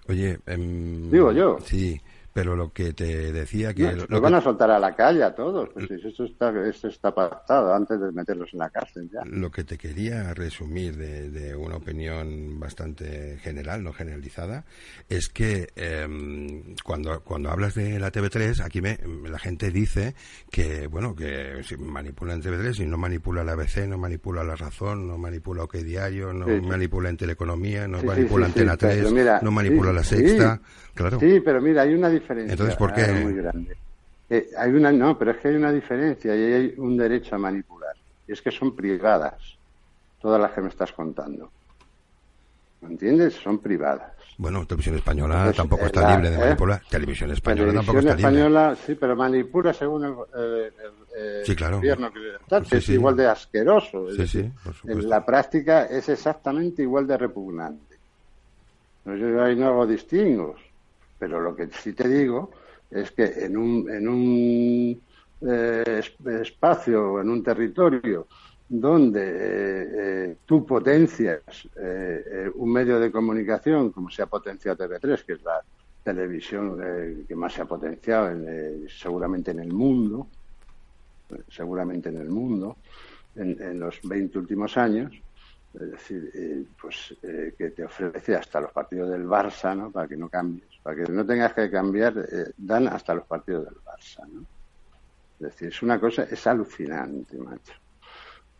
[0.08, 1.58] Oye, em, digo yo.
[1.64, 2.00] Sí,
[2.36, 3.96] pero lo que te decía que...
[4.10, 7.74] lo, van a soltar a la calle a todos, pues eso está, eso está pactado
[7.74, 9.22] antes de meterlos en la cárcel ya.
[9.24, 14.66] Lo que te quería resumir de, una opinión bastante general, no generalizada,
[15.08, 20.14] es que em, cuando, cuando hablas de la TV3, aquí me, la gente dice
[20.50, 24.56] que, bueno, que si manipula en TV3 y no manipula la ABC, no manipula La
[24.56, 29.10] Razón, no manipula OK Diario, no manipula en Teleeconomía, no manipula Antena 3,
[29.40, 30.60] no manipula La Sexta,
[30.92, 31.18] claro.
[31.18, 33.06] Sí, pero mira, hay una diferencia entonces, ¿por qué?
[33.12, 33.76] Muy grande.
[34.28, 37.38] Eh, hay una, no, pero es que hay una diferencia y hay un derecho a
[37.38, 37.94] manipular.
[38.26, 39.56] Y es que son privadas,
[40.20, 41.50] todas las que me estás contando.
[42.80, 43.34] ¿Me entiendes?
[43.34, 44.12] Son privadas.
[44.38, 46.40] Bueno, Televisión Española tampoco está libre de ¿eh?
[46.40, 46.82] manipular.
[46.90, 50.14] Televisión Española tampoco está Española, sí, pero manipula según el,
[51.70, 52.12] gobierno
[52.68, 54.08] que es igual de asqueroso.
[54.10, 57.96] en la práctica es exactamente igual de repugnante.
[59.06, 60.65] Yo ahí no hago distingos.
[61.18, 62.50] Pero lo que sí te digo
[62.90, 65.02] es que en un, en un
[65.40, 66.02] eh,
[66.40, 68.26] espacio, en un territorio
[68.68, 71.68] donde eh, eh, tú potencias
[72.54, 75.62] un medio de comunicación, como se ha potenciado TV3, que es la
[76.02, 78.30] televisión que más se ha potenciado
[78.88, 80.28] seguramente en el mundo,
[81.48, 82.76] seguramente en el mundo,
[83.34, 85.12] en, en los 20 últimos años,
[85.80, 89.90] es decir, eh, pues eh, que te ofrece hasta los partidos del Barça, ¿no?
[89.90, 93.64] Para que no cambies, para que no tengas que cambiar, eh, dan hasta los partidos
[93.64, 94.42] del Barça, ¿no?
[95.40, 97.74] Es decir, es una cosa, es alucinante, macho.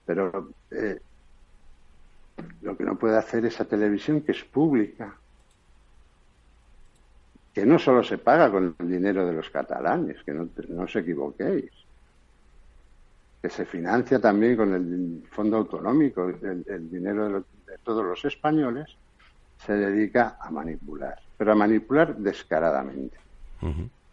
[0.05, 0.55] Pero
[2.61, 5.22] Lo que no puede hacer esa televisión que es pública,
[7.55, 10.95] que no solo se paga con el dinero de los catalanes, que no, no os
[11.03, 11.72] equivoquéis,
[13.43, 18.05] que se financia también con el fondo autonómico, el, el dinero de, los- de todos
[18.05, 18.99] los españoles,
[19.59, 23.16] se dedica a manipular, pero a manipular descaradamente.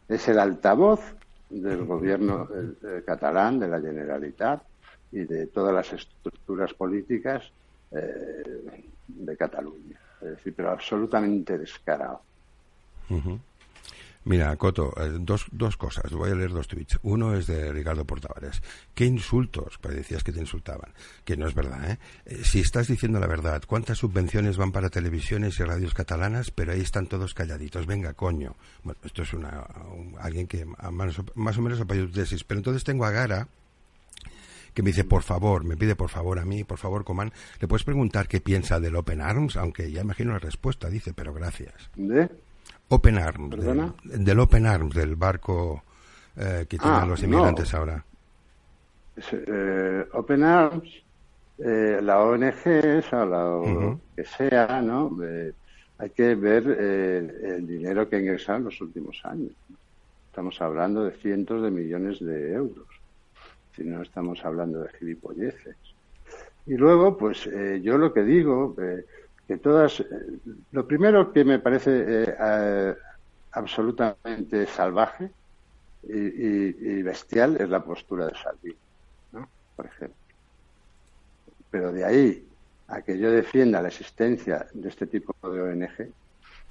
[0.08, 1.02] Es el altavoz
[1.50, 4.64] del gobierno eh, eh, catalán, de la Generalitat
[5.12, 7.44] y de todas las estructuras políticas
[7.92, 10.00] eh, de Cataluña.
[10.22, 12.22] Es decir, pero absolutamente descarado.
[14.26, 16.12] Mira, Coto, eh, dos, dos cosas.
[16.14, 16.98] Voy a leer dos tweets.
[17.04, 18.62] Uno es de Ricardo Portavares.
[18.94, 19.78] ¿Qué insultos?
[19.82, 20.94] Pues decías que te insultaban.
[21.26, 22.00] Que no es verdad, ¿eh?
[22.26, 26.52] Eh, Si estás diciendo la verdad, ¿cuántas subvenciones van para televisiones y radios catalanas?
[26.52, 27.86] Pero ahí están todos calladitos.
[27.86, 28.56] Venga, coño.
[28.84, 32.44] Bueno, esto es una, un- alguien que más, más o menos apoya tu tesis.
[32.46, 33.50] Pero entonces tengo a Gara,
[34.74, 37.68] que me dice, por favor, me pide por favor a mí, por favor, Coman, ¿le
[37.68, 39.56] puedes preguntar qué piensa del Open Arms?
[39.58, 41.74] Aunque ya imagino la respuesta, dice, pero gracias.
[41.96, 42.30] ¿De?
[42.96, 43.94] Open Arms, del, ¿Perdona?
[44.04, 45.84] del Open Arms, del barco
[46.36, 47.26] eh, que tienen Ah, los no.
[47.28, 48.06] inmigrantes ahora.
[49.32, 50.90] eh, Open Arms,
[51.58, 54.00] eh, la ONG esa, la o Ujú.
[54.16, 55.18] que sea, ¿no?
[55.24, 55.54] Eh,
[55.98, 57.18] hay que ver eh,
[57.58, 59.54] el dinero que ha ingresado en los últimos años.
[60.28, 62.88] Estamos hablando de cientos de millones de euros.
[63.76, 65.78] Si no estamos hablando de gilipolleces.
[66.66, 69.06] Y luego, pues eh, yo lo que digo, eh,
[69.58, 70.06] todas, eh,
[70.72, 72.96] lo primero que me parece eh,
[73.52, 75.32] absolutamente salvaje
[76.04, 78.78] y, bestial es la postura de Salvini,
[79.32, 79.48] ¿no?
[79.76, 80.18] Por ejemplo.
[81.72, 82.48] Pero de ahí
[82.88, 86.12] a que yo defienda la existencia de este tipo de ONG, es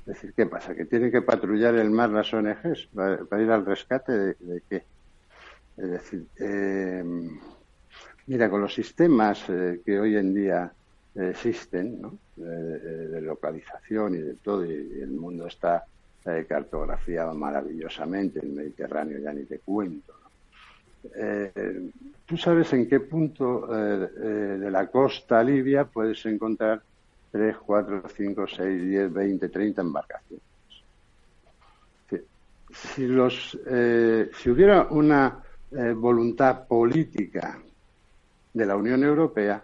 [0.06, 0.74] decir, ¿qué pasa?
[0.74, 4.84] ¿Que tienen que patrullar el mar las ONGs para, ir al rescate de, de qué?
[5.76, 7.02] Es decir, eh,
[8.26, 10.72] mira, con los sistemas eh, que hoy en día
[11.14, 12.18] existen, ¿no?
[12.38, 15.84] Eh, eh, de localización y de todo, y el mundo está
[16.24, 20.14] eh, cartografiado maravillosamente, el Mediterráneo ya ni te cuento.
[20.14, 20.30] ¿no?
[22.24, 26.80] ¿Tú sabes en qué punto de la costa libia puedes encontrar
[27.32, 30.44] 3, 4, 5, 6, 10, 20, 30 embarcaciones?
[32.72, 33.58] Si, los,
[34.38, 35.42] si hubiera una
[35.96, 37.58] voluntad política
[38.54, 39.62] de la Unión Europea,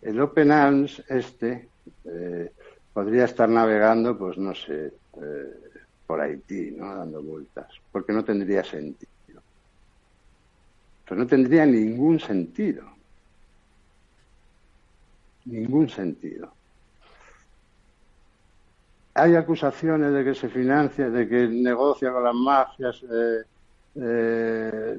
[0.00, 1.72] el Open Arms este
[2.04, 2.52] eh,
[2.92, 5.44] podría estar navegando, pues no sé, eh,
[6.06, 6.96] por Haití, ¿no?
[6.96, 9.08] Dando vueltas, porque no tendría sentido.
[11.04, 12.84] Pero no tendría ningún sentido.
[15.46, 16.56] Ningún sentido.
[19.14, 23.42] Hay acusaciones de que se financia, de que negocia con las mafias eh,
[23.96, 24.98] eh,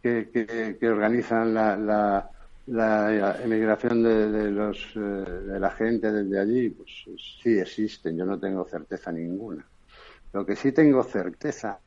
[0.00, 2.30] que, que- que organizan la, la-
[2.66, 6.70] la emigración de, de los, eh, de la gente desde allí.
[6.70, 7.04] Pues
[7.42, 9.68] sí existen, yo no tengo certeza ninguna.
[10.32, 11.82] Lo que sí tengo certeza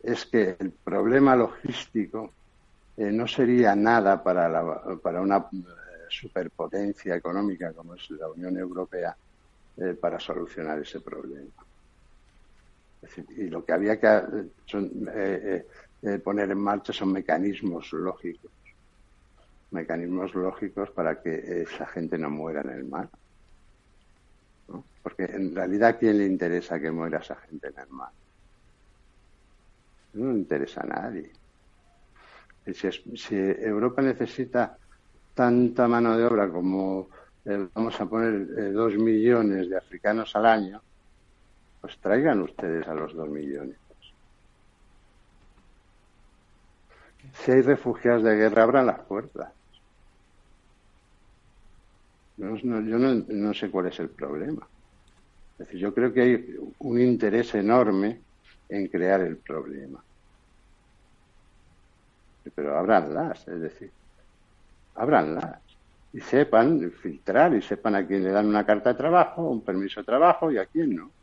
[0.00, 2.36] es que el problema logístico
[2.96, 8.58] eh, no sería nada para, la- para una eh, superpotencia económica como es la Unión
[8.58, 9.16] Europea
[10.00, 11.52] para solucionar ese problema.
[13.30, 14.22] Y lo que había que
[14.66, 15.64] son, eh,
[16.22, 18.52] poner en marcha son mecanismos lógicos,
[19.70, 23.10] mecanismos lógicos para que esa gente no muera en el mar.
[24.68, 24.88] ¿no?
[25.02, 28.12] Porque en realidad, ¿a quién le interesa que muera esa gente en el mar?
[30.12, 31.32] No le interesa a nadie.
[32.78, 34.78] Si, es- si Europa necesita
[35.34, 37.10] tanta mano de obra como
[37.44, 40.84] eh, vamos a poner eh, dos millones de africanos al año,
[41.80, 43.80] pues traigan ustedes a los dos millones.
[47.32, 49.54] Si hay refugiados de guerra, abran las puertas.
[52.38, 54.68] No, yo no, no sé cuál es el problema.
[55.58, 56.46] Es decir, yo creo que hay
[56.78, 58.24] un interés enorme
[58.68, 60.04] en crear el problema.
[62.54, 63.94] Pero ábranlas, es decir,
[64.94, 65.62] ábranlas.
[66.12, 70.00] Y sepan filtrar y sepan a quién le dan una carta de trabajo, un permiso
[70.00, 71.14] de trabajo y a quién no.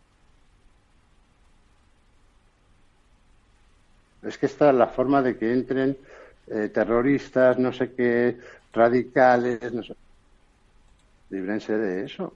[4.22, 5.98] Es que esta es la forma de que entren
[6.48, 8.38] eh, terroristas, no sé qué,
[8.74, 9.94] radicales, no sé.
[11.30, 12.34] Líbrense de eso.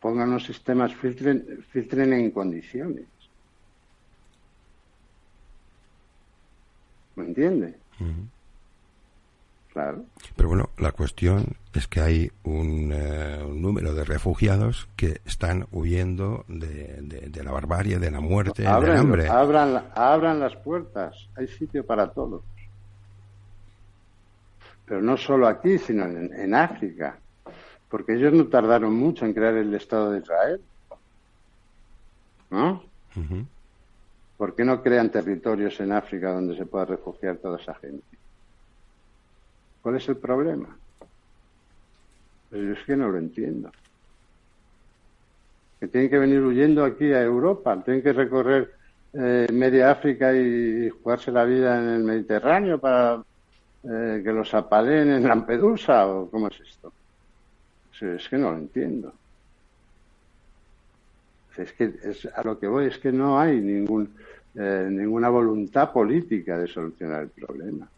[0.00, 3.06] Pongan los sistemas, filtren, filtren en condiciones.
[7.16, 7.74] ¿Me entiende?
[9.72, 10.04] Claro.
[10.36, 15.66] Pero bueno, la cuestión es que hay un, eh, un número de refugiados que están
[15.72, 19.28] huyendo de, de- de la barbarie, de la muerte, del Abran, hambre.
[19.28, 21.28] abran, abran las puertas.
[21.36, 22.42] Hay sitio para todos.
[24.86, 27.18] Pero no solo aquí, sino en, en África.
[27.88, 30.60] Porque ellos no tardaron mucho en crear el Estado de Israel.
[32.50, 32.82] ¿No?
[33.16, 33.46] Ujú.
[34.36, 38.04] ¿Por qué no crean territorios en África donde se pueda refugiar toda esa gente?
[39.80, 40.76] ¿Cuál es el problema?
[42.50, 43.70] Pues yo es que no lo entiendo.
[45.78, 48.72] Que tienen que venir huyendo aquí a Europa, tienen que recorrer
[49.12, 53.22] eh, media África y, y jugarse la vida en el Mediterráneo para
[53.84, 56.92] eh, que los apaleen en Lampedusa o cómo es esto.
[58.00, 59.12] Es que no lo entiendo.
[61.56, 64.14] Es que es, a lo que voy es que no hay ningún,
[64.54, 67.88] eh, ninguna voluntad política de solucionar el problema.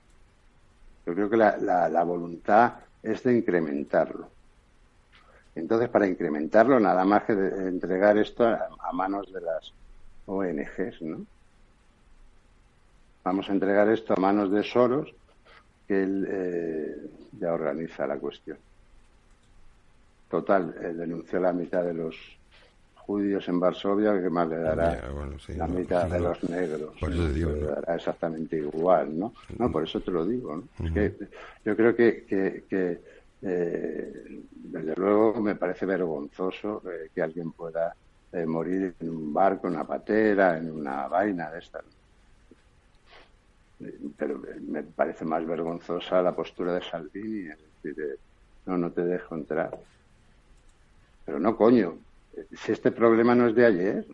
[1.07, 4.29] Yo creo que la, la, la voluntad es de incrementarlo.
[5.55, 9.73] Entonces, para incrementarlo, nada más que de entregar esto a, a manos de las
[10.27, 11.25] ONGs, ¿no?
[13.25, 15.15] Vamos a entregar esto a manos de Soros,
[15.87, 16.97] que él eh,
[17.41, 18.59] ya organiza la cuestión.
[20.31, 22.17] Total, eh, denunció la mitad de los
[22.97, 26.43] judíos en Varsovia, que más le dará Ya, bueno, sí, la no, mitad de los
[26.51, 26.95] negros.
[26.99, 27.67] Por eso te digo, Le ¿no?
[27.69, 29.33] dará exactamente igual, ¿no?
[29.59, 30.87] No, por eso te lo digo, ¿no?
[30.87, 31.29] Es que
[31.65, 33.01] yo creo que, que, que,
[33.43, 37.95] eh, desde luego me parece vergonzoso eh, que alguien pueda
[38.33, 41.85] eh, morir en un barco, en una patera, en una vaina de estas.
[43.81, 48.19] Eh, Pero me parece más vergonzosa la postura de Salvini, es decir, eh,
[48.67, 49.79] no, no te dejo entrar.
[51.25, 51.99] Pero no, coño,
[52.33, 54.07] eh, si este problema no es de ayer,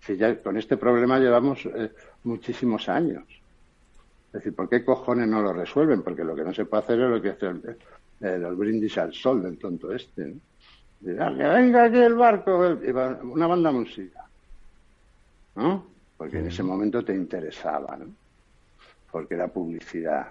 [0.00, 1.92] si ya con este problema llevamos eh,
[2.24, 3.24] muchísimos años.
[3.28, 6.02] Es decir, ¿por qué cojones no lo resuelven?
[6.02, 7.78] Porque lo que no se puede hacer es lo que hace el,
[8.20, 10.26] el- el brindis al sol del tonto este.
[10.26, 10.40] ¿no?
[11.00, 12.58] Dirá, que venga aquí el barco,
[13.24, 14.30] una banda música.
[15.56, 15.94] ¿No?
[16.16, 18.14] Porque en ese momento te interesaba, ¿no?
[19.10, 20.28] Porque era publicidad.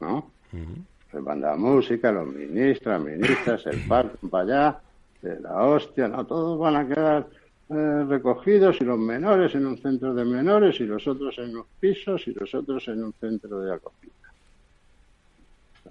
[0.00, 0.30] ¿no?
[0.52, 0.84] Ujú.
[1.10, 4.80] Se manda música, los ministros, ministras, el barco para allá,
[5.22, 7.26] de la hostia, no, todos van a quedar
[7.68, 11.66] eh, recogidos y los menores en un centro de menores y los otros en los
[11.78, 14.12] pisos y los otros en un centro de acogida.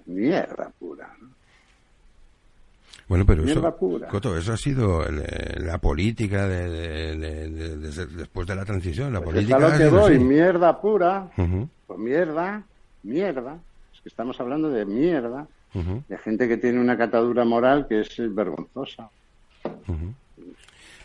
[0.05, 1.15] Mierda pura.
[1.21, 1.38] ¿no?
[3.09, 3.75] Bueno, pero eso.
[4.07, 5.23] Coto, eso ha sido el-
[5.65, 7.17] la política de,
[8.15, 9.11] después de la transición.
[9.11, 10.23] La Pues es política a lo que voy, así.
[10.23, 12.63] mierda pura, pues mierda,
[13.03, 13.57] mierda.
[13.93, 18.15] Es que estamos hablando de mierda, de gente que tiene una catadura moral que es
[18.33, 19.09] vergonzosa.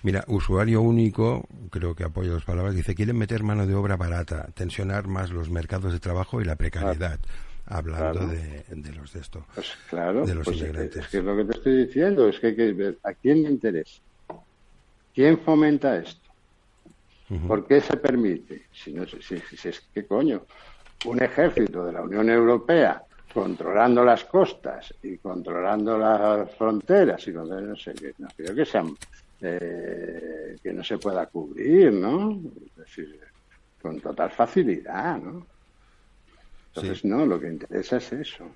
[0.03, 4.49] Mira, usuario único, creo que apoyo dos palabras, dice, quieren meter mano de obra barata,
[4.55, 7.19] tensionar más los mercados de trabajo y la precariedad,
[7.67, 8.27] hablando Claro.
[8.29, 9.45] de, de los de esto.
[9.55, 11.05] Pues claro, de los pues es, inmigrantes.
[11.05, 13.43] es que es lo que te estoy diciendo, es que hay que ver a quién
[13.43, 14.01] le interesa.
[15.15, 16.21] ¿Quién fomenta esto?
[17.47, 18.67] ¿Por qué se permite?
[18.73, 20.45] Si, no, si, si- es que coño,
[21.07, 23.03] un ejército de la Unión Europea
[23.33, 28.65] controlando las costas y controlando las fronteras y controlando, no sé, que no creo que
[28.65, 28.95] sean
[29.41, 32.41] eh, que no se pueda cubrir, ¿no?
[32.69, 33.21] Es decir,
[33.83, 35.47] con total facilidad, ¿no?
[36.77, 37.09] Entonces, Sí.
[37.09, 38.47] no, lo que interesa es eso.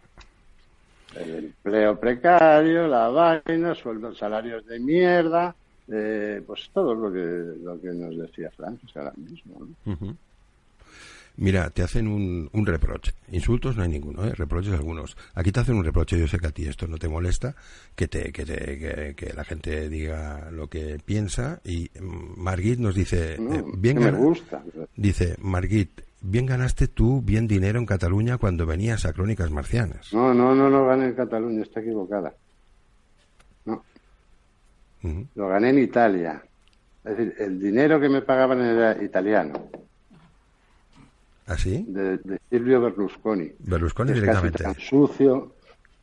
[1.17, 5.55] El empleo precario, la vaina, sueldos, salarios de mierda,
[5.91, 9.69] eh, pues todo lo que, lo que nos decía Francis ahora mismo.
[11.37, 13.13] Mira, te hacen un, un reproche.
[13.31, 14.35] Insultos no hay ninguno, ¿eh?
[14.35, 15.17] reproches algunos.
[15.35, 17.55] Aquí te hacen un reproche, yo sé que a ti esto no te molesta,
[17.95, 21.61] que, te, que, te, que, que la gente diga lo que piensa.
[21.65, 24.65] Y Margit nos dice, No, eh, bien que me gusta.
[24.97, 30.13] dice, Margit, bien ganaste tú bien dinero en Cataluña cuando venías a Crónicas Marcianas.
[30.13, 32.35] No, no, no, no gané en Cataluña, está equivocada.
[33.65, 33.83] No,
[35.35, 36.43] lo gané en Italia.
[37.05, 39.69] Es decir, el dinero que me pagaban era italiano,
[41.47, 41.85] ¿Así?
[41.89, 43.51] de, de Silvio Berlusconi.
[43.61, 44.63] Berlusconi es directamente.
[44.65, 45.55] casi tan sucio,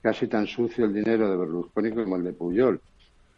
[0.02, 2.82] casi tan sucio el dinero de Berlusconi como el de Puyol.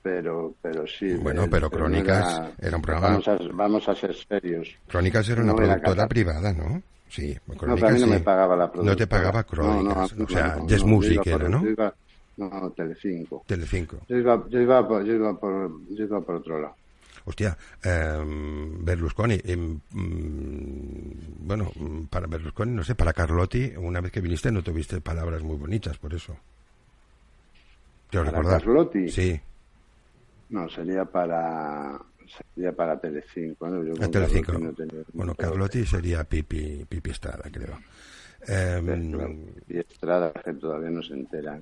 [0.01, 1.13] Pero, pero sí.
[1.15, 4.69] Bueno, eh, pero no Crónicas era un programa- Vamos a, vamos a ser serios.
[4.87, 6.07] Crónicas era una No era productora Cataluña.
[6.07, 6.81] privada, ¿no?
[7.09, 8.11] Sí, No, Crónicas no sí.
[8.11, 8.91] me pagaba la productora.
[8.91, 11.63] No te pagaba Crónicas, No, no, o sea, no, no, Music yo iba era, ¿no?
[11.63, 11.95] yo iba-
[12.37, 13.43] no, Telecinco.
[13.47, 13.97] Telecinco.
[14.07, 16.75] Yo iba, yo iba, por, yo iba por, yo iba por otro lado.
[17.25, 19.81] Hostia, em, Berlusconi, mm,
[21.45, 25.43] bueno, mm, para Berlusconi, no sé, para Carlotti, una vez que viniste no tuviste palabras
[25.43, 26.37] muy bonitas, por eso.
[28.09, 28.61] Quiero ¿Para recordar.
[28.63, 29.09] Carlotti?
[29.09, 29.39] Sí,
[30.49, 31.99] No, sería para,
[32.55, 33.67] sería para Telecinco.
[33.69, 33.83] ¿no?
[33.83, 34.53] Yo a Telecinco.
[34.53, 37.79] No tenía- Bueno, no Carlotti sería Pipi, Pipi Estrada, creo.
[38.45, 39.35] Claro,
[39.67, 41.59] Y Estrada, que todavía no se entera.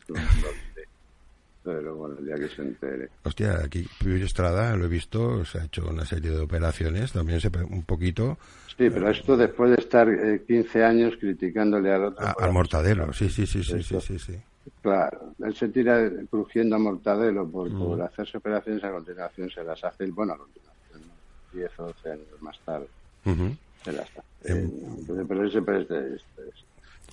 [1.64, 3.10] pero bueno, el día que se entere.
[3.24, 7.42] Hostia, aquí Pius Estrada lo he visto, se ha hecho una serie de operaciones, también
[7.42, 8.38] se un poquito.
[8.78, 12.24] Sí, pero esto después de estar eh, 15 años criticándole al otro.
[12.24, 14.38] a- al Mortadelo, sí, sí, sí, sí, sí, sí, sí.
[14.82, 17.80] Claro, él se tira crujiendo a Mortadelo por, Mm.
[17.80, 21.14] por hacerse operaciones, a continuación se las hace, bueno, a continuación, ¿no?
[21.52, 22.90] 10 o 12 años más tarde
[23.84, 24.52] se las hace.
[24.54, 24.72] Em.
[25.00, 26.66] Entonces, pero este- este es,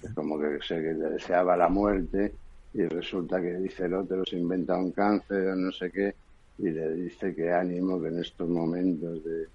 [0.02, 2.34] es como que se que le deseaba la muerte
[2.72, 6.14] y resulta que dice el otro, se inventa un cáncer o no sé qué,
[6.58, 9.48] y le dice que ánimo, que en estos momentos de,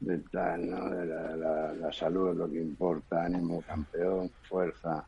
[0.00, 0.22] de
[0.58, 0.90] ¿no?
[0.90, 5.06] de la, la- la salud es lo que importa, ánimo, campeón, fuerza,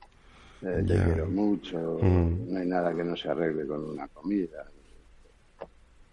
[0.62, 2.52] eh, te quiero mucho, Mm.
[2.52, 4.64] no hay nada que no se arregle con una comida.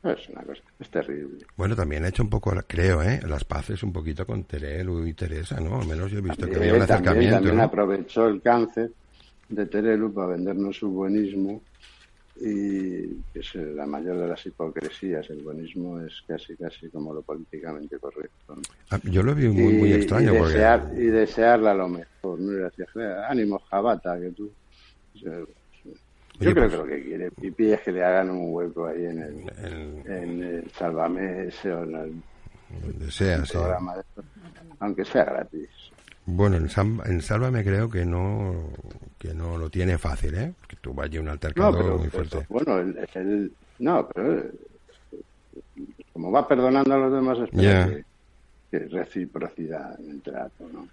[0.04, 1.46] Es una cosa, es terrible.
[1.56, 3.22] Bueno, también ha hecho un poco, creo, ¿eh?
[3.26, 5.80] Las paces un poquito con Terelu y Teresa, ¿no?
[5.80, 7.64] Al menos yo he visto que había un también, acercamiento, también ¿no?
[7.64, 8.92] aprovechó el cáncer
[9.48, 11.62] de Terelu para vendernos su buenismo
[12.36, 15.30] y que es la mayor de las hipocresías.
[15.30, 18.56] El buenismo es casi casi como lo políticamente correcto.
[18.56, 18.62] ¿no?
[18.90, 20.54] Ah, Yo lo vi muy, muy Y- extraño y porque...
[20.54, 22.40] desear, y desearla lo mejor.
[22.40, 22.68] ¿no?
[22.68, 24.52] Y "Joder, ánimo, jabata, que tú...
[25.16, 25.46] Yo, yo
[26.40, 29.06] Oye, creo pues- que lo que quiere Pipi es que le hagan un hueco ahí
[29.06, 33.54] en el, El- en el Sálvame ese o en el desea, sí.
[33.54, 34.24] programa de esto,
[34.80, 35.70] aunque sea gratis.
[36.26, 36.70] Bueno, en,
[37.06, 38.70] en Sálvame creo que no
[39.20, 40.54] que no lo tiene fácil, ¿eh?
[40.68, 42.46] Que tú vayas un No, altercado pero, muy fuerte.
[42.50, 44.60] bueno, él- no, pero él,
[46.14, 47.90] como va perdonando a los demás, espera Ya.
[47.90, 48.04] que,
[48.72, 50.88] que reciprocidad en el trato, ¿no?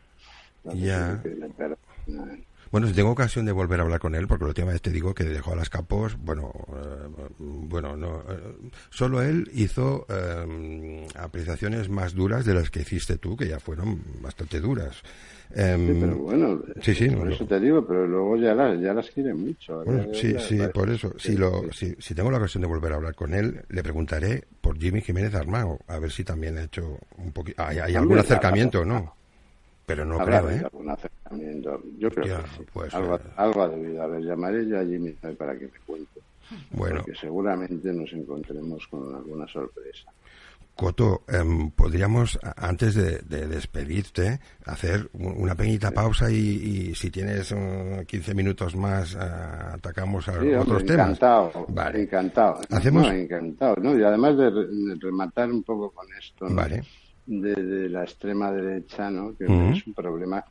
[0.64, 1.20] Entonces, Ya.
[1.22, 2.38] que le perdona.
[2.70, 4.90] Bueno, si tengo ocasión de volver a hablar con él, porque la última vez te
[4.90, 11.06] digo que dejó a las capos, bueno, eh, bueno, no, eh, solo él hizo eh,
[11.16, 15.02] apreciaciones más duras de las que hiciste tú, que ya fueron bastante duras.
[15.52, 17.48] Em, Sí, pero bueno, sí, sí, por no, eso no.
[17.48, 19.84] te digo, pero luego ya las, ya las quiere mucho.
[19.84, 21.12] Bueno, Ya- sí, ya- sí, por eso.
[21.18, 24.44] Si, lo, si, si tengo la ocasión de volver a hablar con él, le preguntaré
[24.60, 27.60] por Jimmy Jiménez Armao, a ver si también ha hecho un poquito...
[27.64, 29.16] Hay, hay algún acercamiento, ¿no?
[29.90, 30.62] Pero no Habrá creo, ¿eh?
[30.64, 31.82] algún acercamiento.
[31.98, 32.70] Yo creo Hostia, que sí.
[32.72, 33.20] pues, algo, eh.
[33.36, 34.22] algo ha debido haber.
[34.22, 36.20] Llamaré yo a Jimmy para que me cuente.
[36.70, 40.12] Bueno, Porque seguramente nos encontremos con alguna sorpresa.
[40.76, 46.36] Coto, em, podríamos, antes de, de despedirte, hacer una pequeñita pausa y,
[46.90, 51.08] y si tienes eh, 15 minutos más, ah, atacamos a Sí, hombre, otros temas.
[51.08, 52.02] encantado, Vale.
[52.02, 52.60] encantado.
[52.70, 53.98] Hacemos- No, encantado, ¿no?
[53.98, 56.54] Y además de rematar un poco con esto, ¿no?
[56.54, 56.82] Vale.
[57.30, 59.36] De, de la extrema derecha, ¿no?
[59.36, 60.44] Que es un problema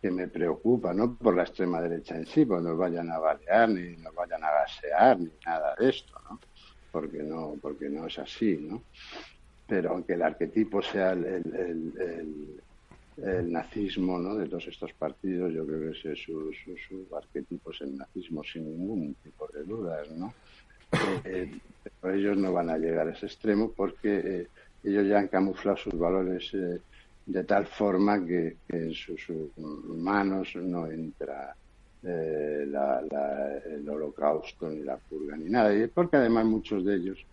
[0.00, 3.68] que me preocupa, no por la extrema derecha en sí, pues nos vayan a balear,
[3.68, 6.40] ni nos vayan a gasear, ni nada de esto, ¿no?
[6.90, 8.84] Porque no, porque no es así, ¿no?
[9.66, 12.62] Pero aunque el arquetipo sea el, el, el- el-
[13.24, 14.34] el nazismo, ¿no?
[14.36, 17.94] De todos estos partidos, yo creo que ese es su, su, su arquetipo es el
[17.94, 20.34] nazismo sin ningún tipo de dudas, ¿no?
[21.24, 21.60] Eh,
[22.00, 24.48] pero ellos no van a llegar a ese extremo porque eh,
[24.82, 26.80] ellos ya han camuflado sus valores eh,
[27.26, 31.54] de tal forma que, que en sus, sus manos no entra
[32.02, 35.72] eh, la- la- el holocausto ni la purga ni nada.
[35.74, 37.24] Y porque además muchos de ellos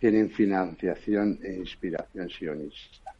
[0.00, 3.12] tienen financiación e inspiración sionista.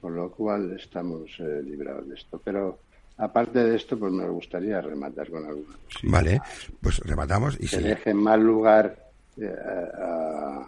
[0.00, 2.40] Con lo cual estamos eh, librados de esto.
[2.44, 2.80] Pero
[3.18, 7.68] aparte de esto, pues me gustaría rematar con alguna cosita Vale, más pues rematamos y
[7.68, 7.82] que sí.
[7.84, 8.98] deje en mal lugar
[9.36, 10.66] eh, a-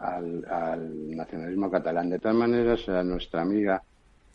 [0.00, 2.10] al, al nacionalismo catalán.
[2.10, 3.82] De tal manera, a nuestra amiga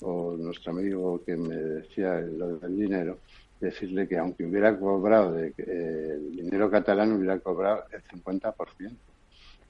[0.02, 3.20] o nuestro amigo que me decía lo del dinero,
[3.60, 8.92] decirle que aunque hubiera cobrado de, eh, el dinero catalán, hubiera cobrado el 50%,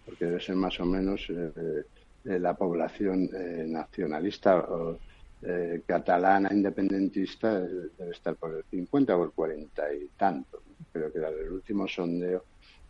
[0.06, 1.84] porque debe ser más o menos eh,
[2.26, 4.98] eh, la población eh, nacionalista o
[5.42, 10.64] eh, catalana independentista debe estar por el 50 o el 40 y tanto.
[10.94, 12.46] Creo que era el último sondeo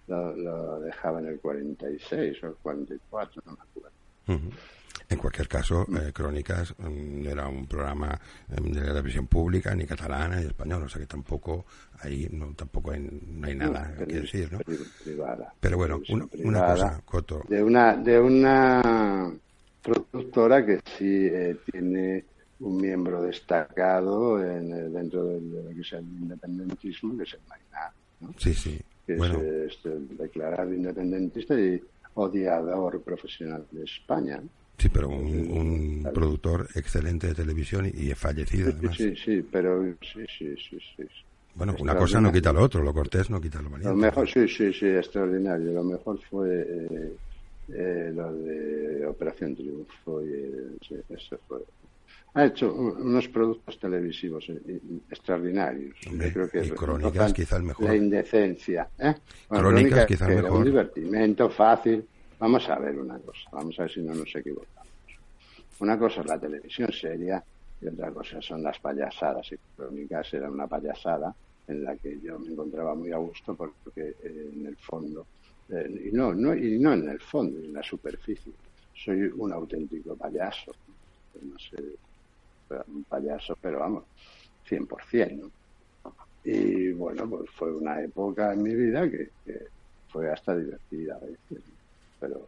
[0.07, 4.49] lo, lo dejaba en el 46 o el 44, no me acuerdo.
[5.09, 5.97] En cualquier caso, Mm.
[5.97, 8.19] eh, Crónicas mm, era un programa
[8.49, 11.65] em, de la televisión pública, ni catalana ni española, o sea que tampoco
[11.99, 14.59] ahí no, tampoco hay, no hay nada que Televisión decir, ¿no?
[14.59, 15.53] pri- privada.
[15.59, 16.01] Pero bueno,
[16.43, 19.31] una, cosa, Coto, de una de una
[19.81, 22.23] productora que sí eh, tiene
[22.61, 27.33] un miembro destacado en, eh, dentro del- de lo que es el independentismo, que es
[27.33, 28.33] el Mainá, ¿no?
[28.37, 31.81] sí, sí, que bueno, es este, declarado independentista y
[32.15, 34.41] odiador profesional de España.
[34.77, 36.13] sí, pero un, un Claro.
[36.13, 38.97] productor excelente de televisión y, y fallecido además.
[38.97, 41.03] Sí, sí, pero sí, sí, sí, sí.
[41.55, 43.95] Bueno, una cosa no quita lo otro, lo cortés no quita lo Lo valiente.
[43.95, 45.71] mejor, sí, sí, sí, extraordinario.
[45.71, 47.13] Lo mejor fue eh,
[47.69, 51.59] eh, lo de Operación Triunfo y eh, sí, eso fue
[52.35, 54.79] ha hecho unos productos televisivos eh, eh,
[55.09, 55.95] extraordinarios.
[56.07, 57.85] Hombre, y Crónicas quizá el mejor.
[57.85, 58.89] La indecencia.
[58.97, 59.13] ¿eh?
[59.49, 60.57] Bueno, crónicas quizá el mejor.
[60.57, 62.07] Un divertimento fácil.
[62.39, 64.91] Vamos a ver una cosa, vamos a ver si no nos equivocamos.
[65.79, 67.43] Una cosa es la televisión seria
[67.81, 69.51] y otra cosa son las payasadas.
[69.51, 71.33] Y Crónicas era una payasada
[71.67, 75.25] en la que yo me encontraba muy a gusto porque en el fondo,
[75.69, 78.51] y, no, no, y no en el fondo, en la superficie,
[78.93, 80.73] soy un auténtico payaso.
[81.41, 81.77] No sé,
[83.07, 84.03] payaso, pero vamos,
[84.69, 85.51] 100%, ¿no?
[86.45, 89.29] Y bueno, pues fue una época en mi vida que,
[90.09, 91.17] fue hasta divertida,
[92.19, 92.47] pero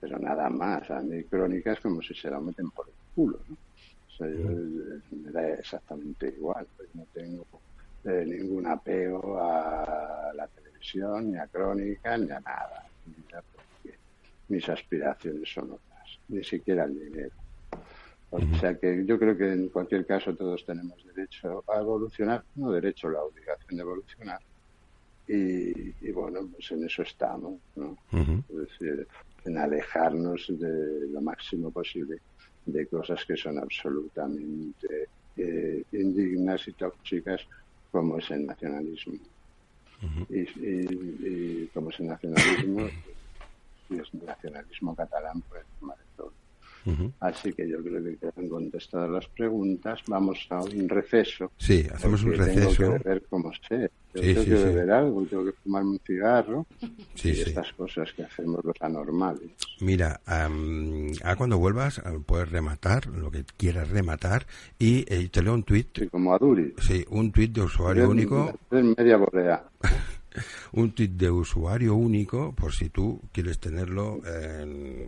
[0.00, 0.90] pero nada más.
[0.90, 3.54] A mí crónicas como si se la meten por el culo, ¿no?
[3.54, 6.66] O sea, me da exactamente igual.
[6.76, 7.44] Pues no tengo
[8.04, 12.86] eh, ningún apego a la televisión, ni a crónicas, ni a nada.
[13.54, 13.98] Porque
[14.48, 17.34] mis aspiraciones son otras, ni siquiera el dinero.
[18.30, 22.72] O sea que yo creo que en cualquier caso todos tenemos derecho a evolucionar, no
[22.72, 24.40] derecho, la obligación de evolucionar.
[25.28, 27.96] Y, bueno, pues en eso estamos, ¿no?
[28.12, 29.06] Es decir,
[29.44, 32.18] en alejarnos de lo máximo posible
[32.64, 37.46] de cosas que son absolutamente eh, indignas y tóxicas
[37.90, 39.18] como es el nacionalismo.
[40.28, 42.88] y, como es el nacionalismo,
[43.88, 46.05] y es el nacionalismo catalán, pues madre
[47.20, 50.00] Así que yo creo que han contestado las preguntas.
[50.06, 51.50] Vamos a un receso.
[51.58, 52.76] Sí, hacemos un receso.
[52.76, 53.90] Tengo que ver cómo sé.
[54.12, 56.66] tengo que beber algo, tengo que fumar un cigarro
[57.22, 59.50] y estas cosas que hacemos los anormales.
[59.80, 64.46] Mira, a cuando vuelvas puedes rematar lo que quieras rematar
[64.78, 65.88] y eh, te leo un tuit.
[65.98, 66.74] Sí, como a Duri.
[66.78, 68.58] Sí, un tuit de usuario único.
[68.70, 69.64] media borea.
[70.72, 74.20] un tweet de usuario único por si tú quieres tenerlo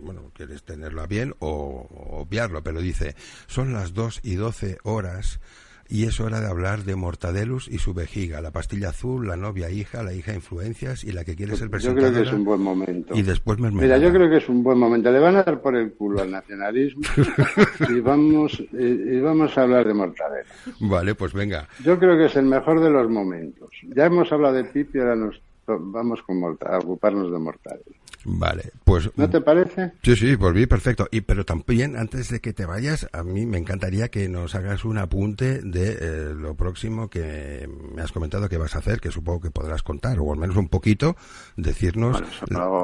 [0.03, 5.41] bueno quieres tenerlo a bien o, obviarlo pero dice son las 2 y 12 horas
[5.89, 9.71] y es hora de hablar de Mortadelus y su vejiga, la pastilla azul, la novia
[9.71, 12.09] hija, la hija influencias y la que quiere ser presentadora.
[12.09, 13.15] Yo creo que es un buen momento.
[13.15, 15.11] Y después me Mira, yo creo que es un buen momento.
[15.11, 17.03] Le van a dar por el culo al nacionalismo
[17.89, 20.49] y vamos y, vamos a hablar de Mortadelo.
[20.81, 21.69] Vale, pues venga.
[21.83, 23.71] Yo creo que es el mejor de los momentos.
[23.95, 27.97] Ya hemos hablado de Pipi, ahora nos vamos con a ocuparnos de Mortadelo.
[28.31, 29.11] Vale, pues...
[29.17, 29.93] ¿No te parece?
[30.03, 31.09] Sí, sí, por mí perfecto.
[31.11, 34.85] Y pero también, antes de que te vayas, a mí me encantaría que nos hagas
[34.85, 39.11] un apunte de eh, lo próximo que me has comentado que vas a hacer, que
[39.11, 41.17] supongo que podrás contar, o al menos un poquito,
[41.57, 42.23] decirnos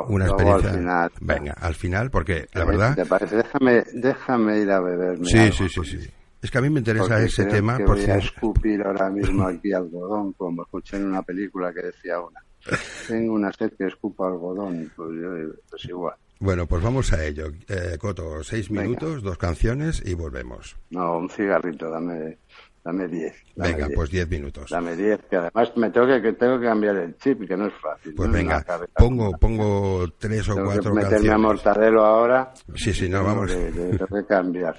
[0.09, 0.71] una experiencia.
[0.71, 1.13] Al final.
[1.21, 2.95] Venga, al final, porque la verdad...
[2.95, 3.37] ¿Te parece?
[3.37, 6.11] Déjame, déjame ir a beberme Sí, sí, sí, sí.
[6.41, 7.77] Es que a mí me interesa ese tema.
[7.77, 12.21] Que voy a escupir ahora mismo aquí algodón, como escuché en una película que decía
[12.21, 12.41] una.
[13.09, 16.15] Tengo una sed que escupa algodón, pues, yo, pues igual.
[16.41, 17.47] Bueno, pues vamos a ello.
[17.69, 20.77] Eh, Coto, seis minutos, dos canciones y volvemos.
[20.91, 22.39] No, un cigarrito, dame,
[22.85, 23.35] dame diez.
[23.55, 24.71] venga, pues diez minutos.
[24.71, 27.75] Dame diez, que además me tengo que, tengo que cambiar el chip, que no es
[27.75, 28.15] fácil.
[28.15, 28.65] Pues venga,
[28.95, 32.53] pongo, pongo tres o cuatro que meterme a Mortadelo ahora.
[32.75, 33.51] Sí, sí, no, vamos.
[33.53, 34.77] tengo que cambiar.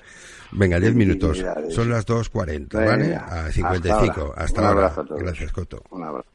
[0.51, 1.43] Venga, diez minutos.
[1.69, 3.15] Son las 2.40, ¿vale?
[3.15, 4.33] A 55.
[4.37, 4.87] Hasta ahora.
[4.87, 5.15] Hasta ahora.
[5.17, 5.81] Gracias, Coto.
[5.89, 6.34] Un abrazo.